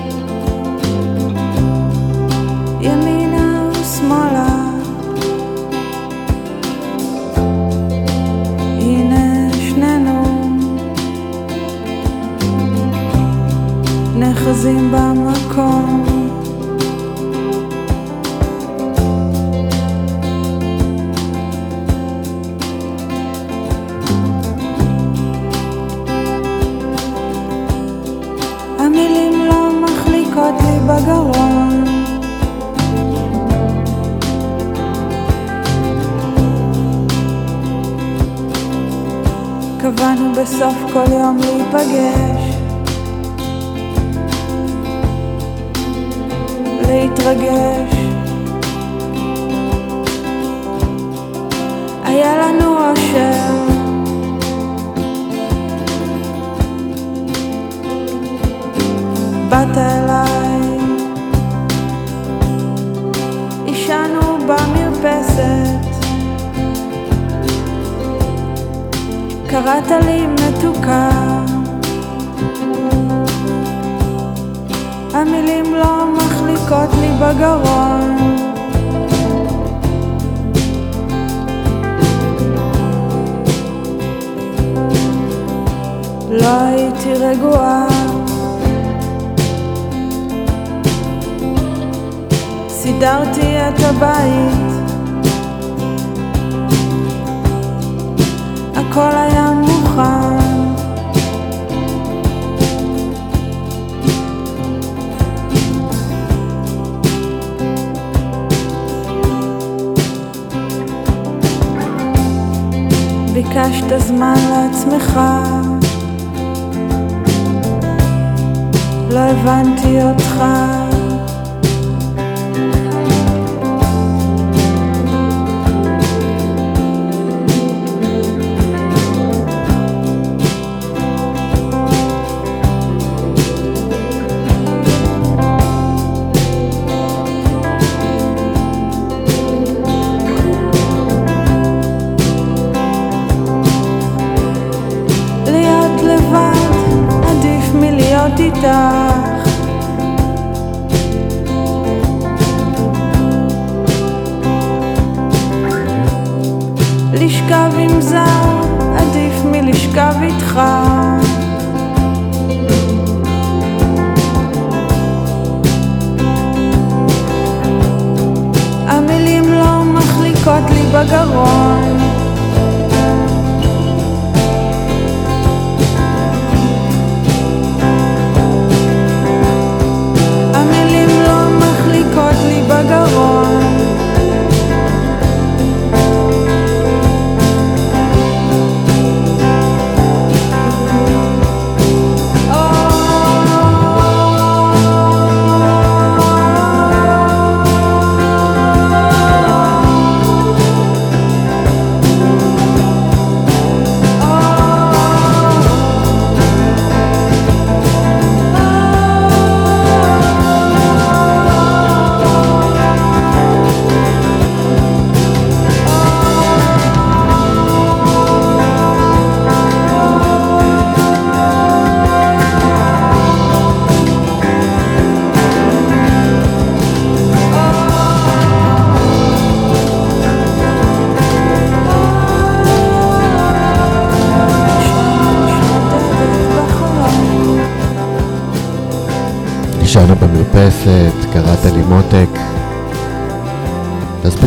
[2.81, 3.22] ימים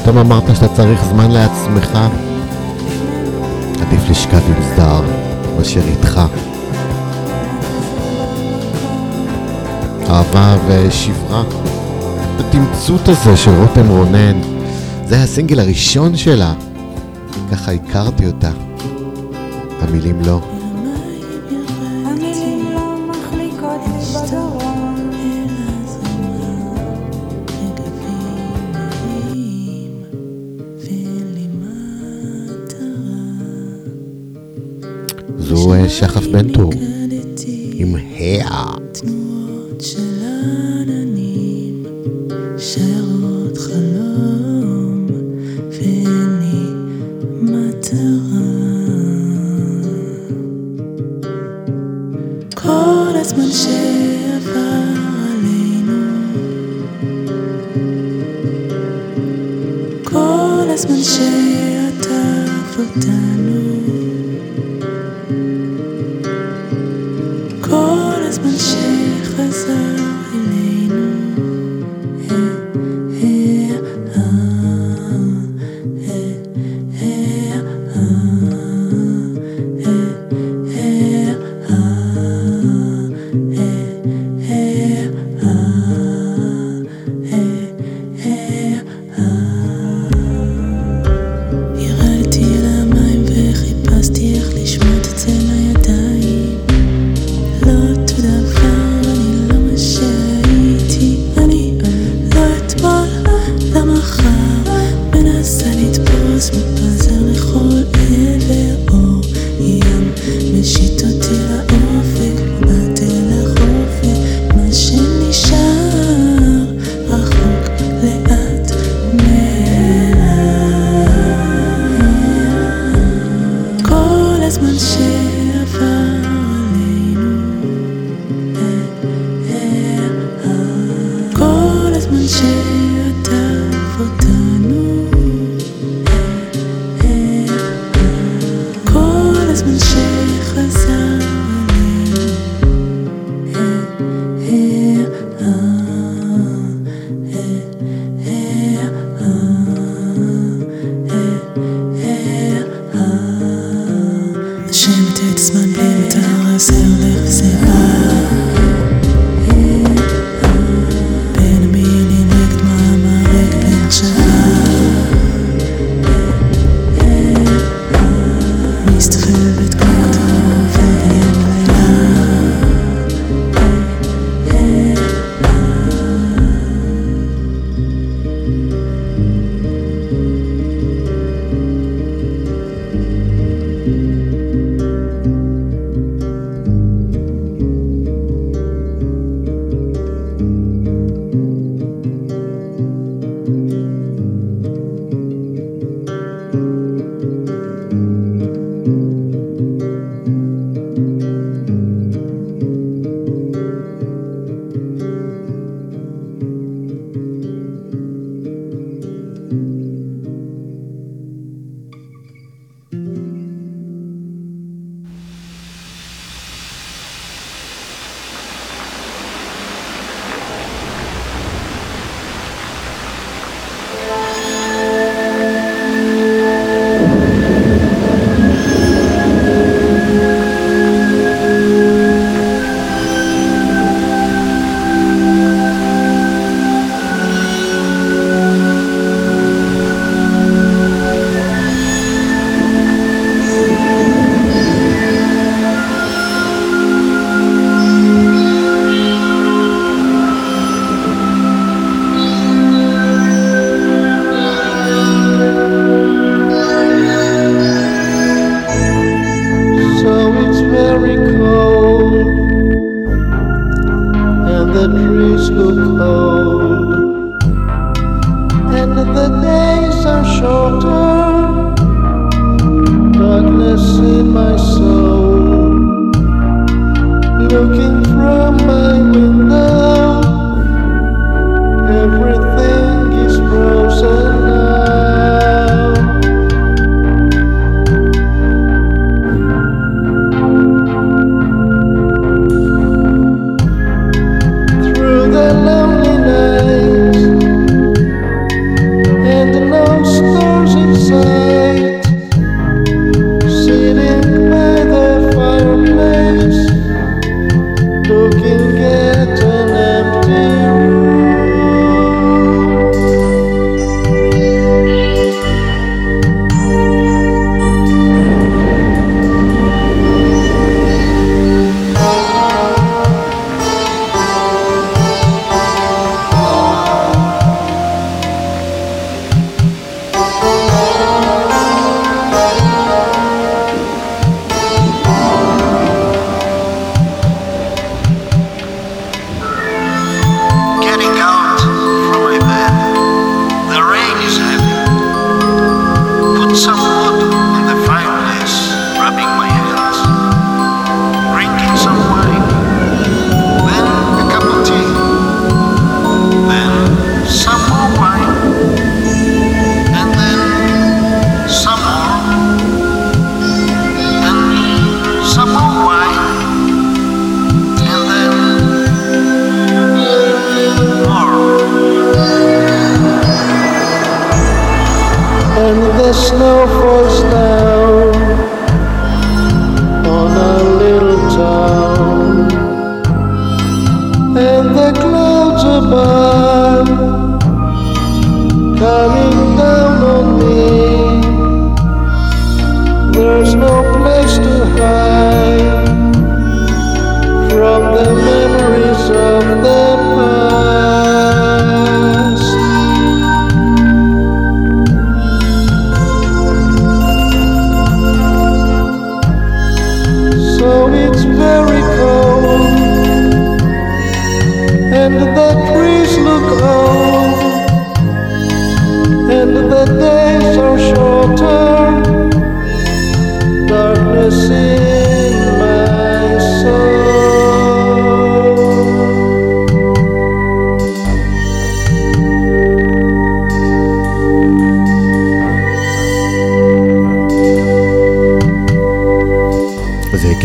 [0.06, 2.00] פתאום אמרת שאתה צריך זמן לעצמך?
[3.82, 5.02] עדיף לשכב עם סדר
[5.58, 6.22] מאשר איתך.
[10.10, 11.44] אהבה ושברה.
[12.40, 14.42] התמצות הזה של רותם רונן,
[15.06, 16.54] זה היה הסינגל הראשון שלה.
[17.52, 18.52] ככה הכרתי אותה.
[19.82, 20.55] המילים לא.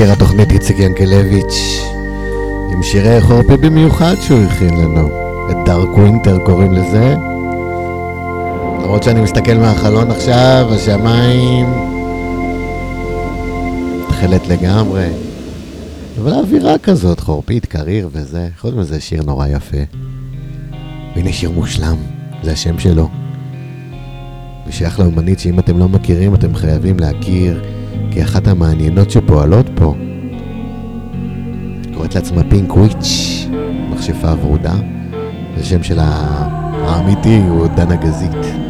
[0.01, 1.83] הכיר התוכנית איציק ינקלביץ'
[2.73, 5.09] עם שירי חורפי במיוחד שהוא הכין לנו.
[5.51, 7.15] את דארק ווינטר קוראים לזה.
[8.83, 11.67] למרות שאני מסתכל מהחלון עכשיו, השמיים
[14.09, 15.09] תכלת לגמרי.
[16.23, 18.49] אבל האווירה כזאת, חורפית, קריר וזה.
[18.59, 19.83] חוץ מזה שיר נורא יפה.
[21.17, 21.97] והנה שיר מושלם,
[22.43, 23.09] זה השם שלו.
[24.69, 27.63] ושייך לאומנית שאם אתם לא מכירים אתם חייבים להכיר
[28.21, 29.95] כאחת המעניינות שפועלות פה.
[31.95, 33.47] קוראת לעצמה פינק וויץ',
[33.91, 34.75] מכשפה ורודה.
[35.57, 36.07] השם שלה
[36.85, 38.70] האמיתי הוא דנה גזית.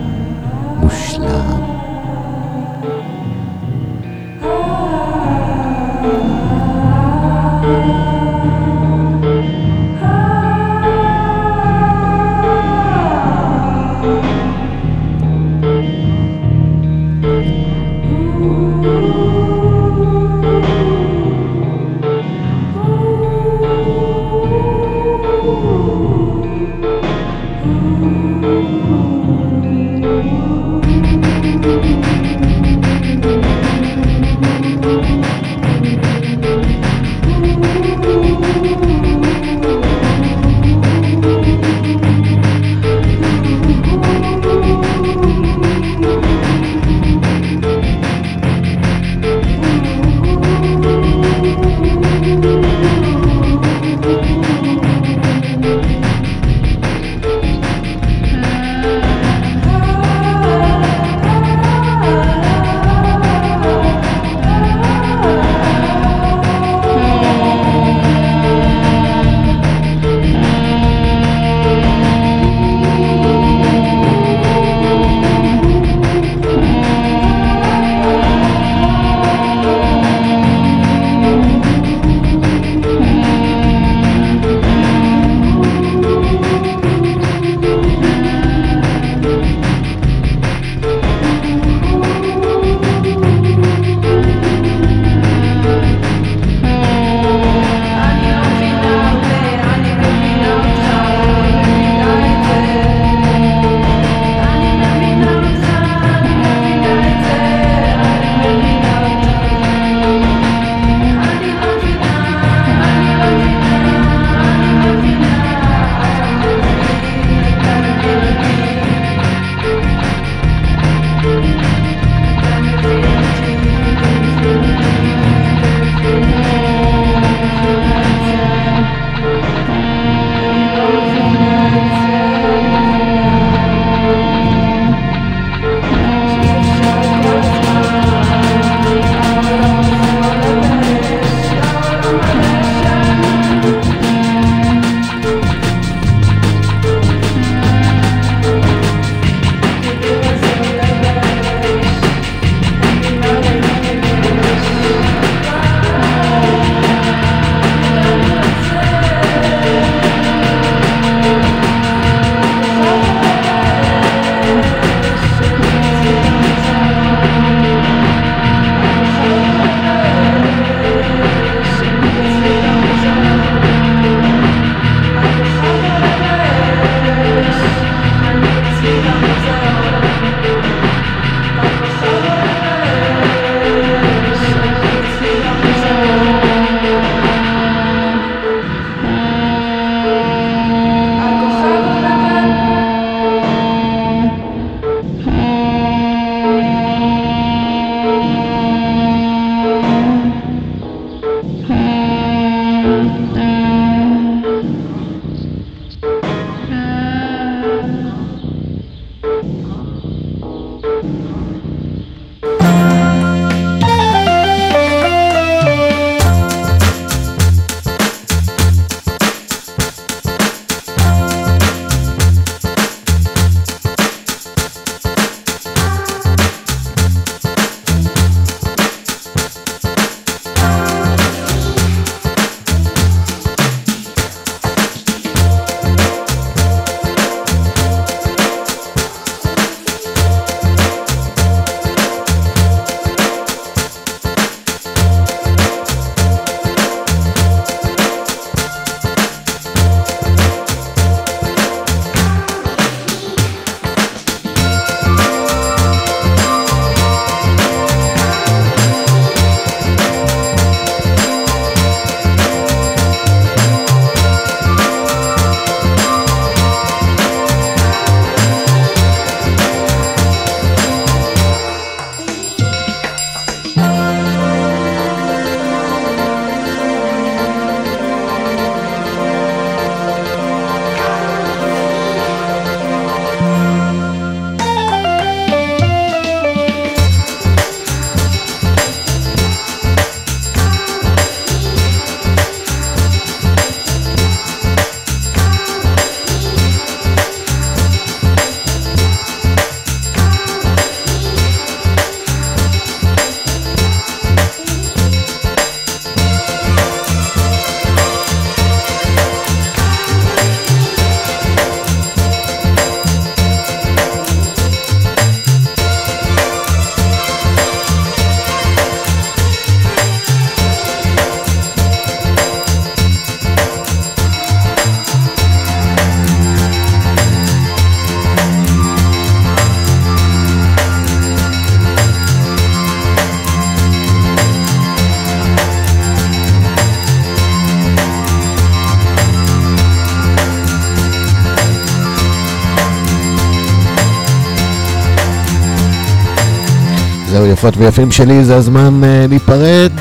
[347.60, 349.92] יפות ויפים שלי, זה הזמן uh, להיפרד.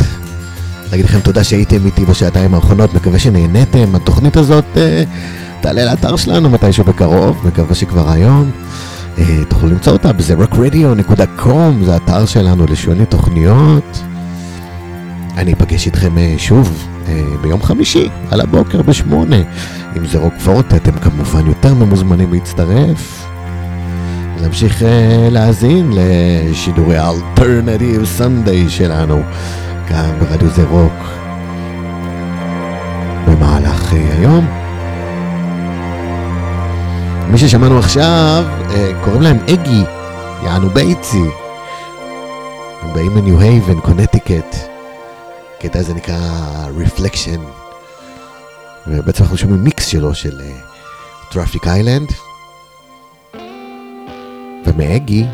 [0.91, 3.95] להגיד לכם תודה שהייתם איתי בשעתיים האחרונות, מקווה שנהניתם.
[3.95, 4.79] התוכנית הזאת uh,
[5.61, 8.51] תעלה לאתר שלנו מתישהו בקרוב, מקווה שכבר היום.
[9.15, 13.99] Uh, תוכלו למצוא אותה ב-zerokradio.com, זה האתר שלנו לשוני תוכניות.
[15.37, 17.09] אני אפגש איתכם uh, שוב uh,
[17.41, 19.37] ביום חמישי, על הבוקר בשמונה.
[19.97, 23.28] אם זה רוקפורט, אתם כמובן יותר ממוזמנים להצטרף.
[24.49, 24.85] להמשיך אה,
[25.31, 29.21] להאזין לשידורי ה Alternative Sunday שלנו
[29.87, 30.93] כאן ברדיו זה רוק
[33.27, 34.47] במהלך אה, היום.
[37.27, 38.73] מי ששמענו עכשיו, אה,
[39.03, 39.83] קוראים להם Eggy,
[40.43, 41.23] יענו ביצי.
[42.81, 44.55] הם באים מניו הייבן, קונטיקט.
[45.57, 46.17] הקטע הזה נקרא
[46.77, 47.39] Reflection.
[48.87, 50.41] ובעצם אנחנו שומעים מיקס שלו של
[51.31, 52.28] traffic uh,
[54.79, 55.25] ומאגי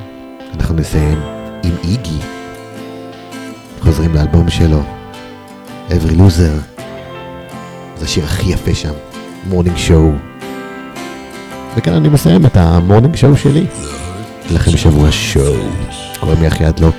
[0.53, 1.19] אנחנו נסיים
[1.63, 2.17] עם איגי.
[3.79, 4.81] חוזרים לאלבום שלו,
[5.89, 6.81] Every Loser.
[7.97, 8.93] זה השיר הכי יפה שם,
[9.47, 10.11] Morning Show.
[11.77, 13.65] וכאן אני מסיים את ה Morning Show שלי.
[14.51, 15.55] לכם שבוע show.
[16.19, 16.95] קוראים לי אחיעד לוק.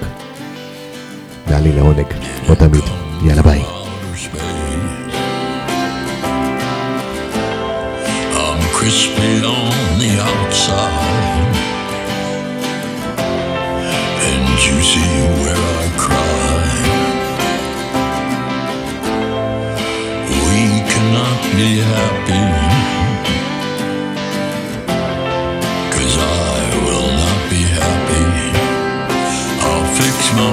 [1.47, 2.07] והיה לי לעונג,
[2.47, 2.85] כמו תמיד.
[3.25, 3.63] יאללה ביי.
[8.79, 11.06] Crispy on the outside
[14.87, 15.01] juicy
[15.43, 16.65] where I cry.
[20.49, 22.47] We cannot be happy,
[25.95, 28.27] cause I will not be happy.
[29.67, 30.51] I'll fix my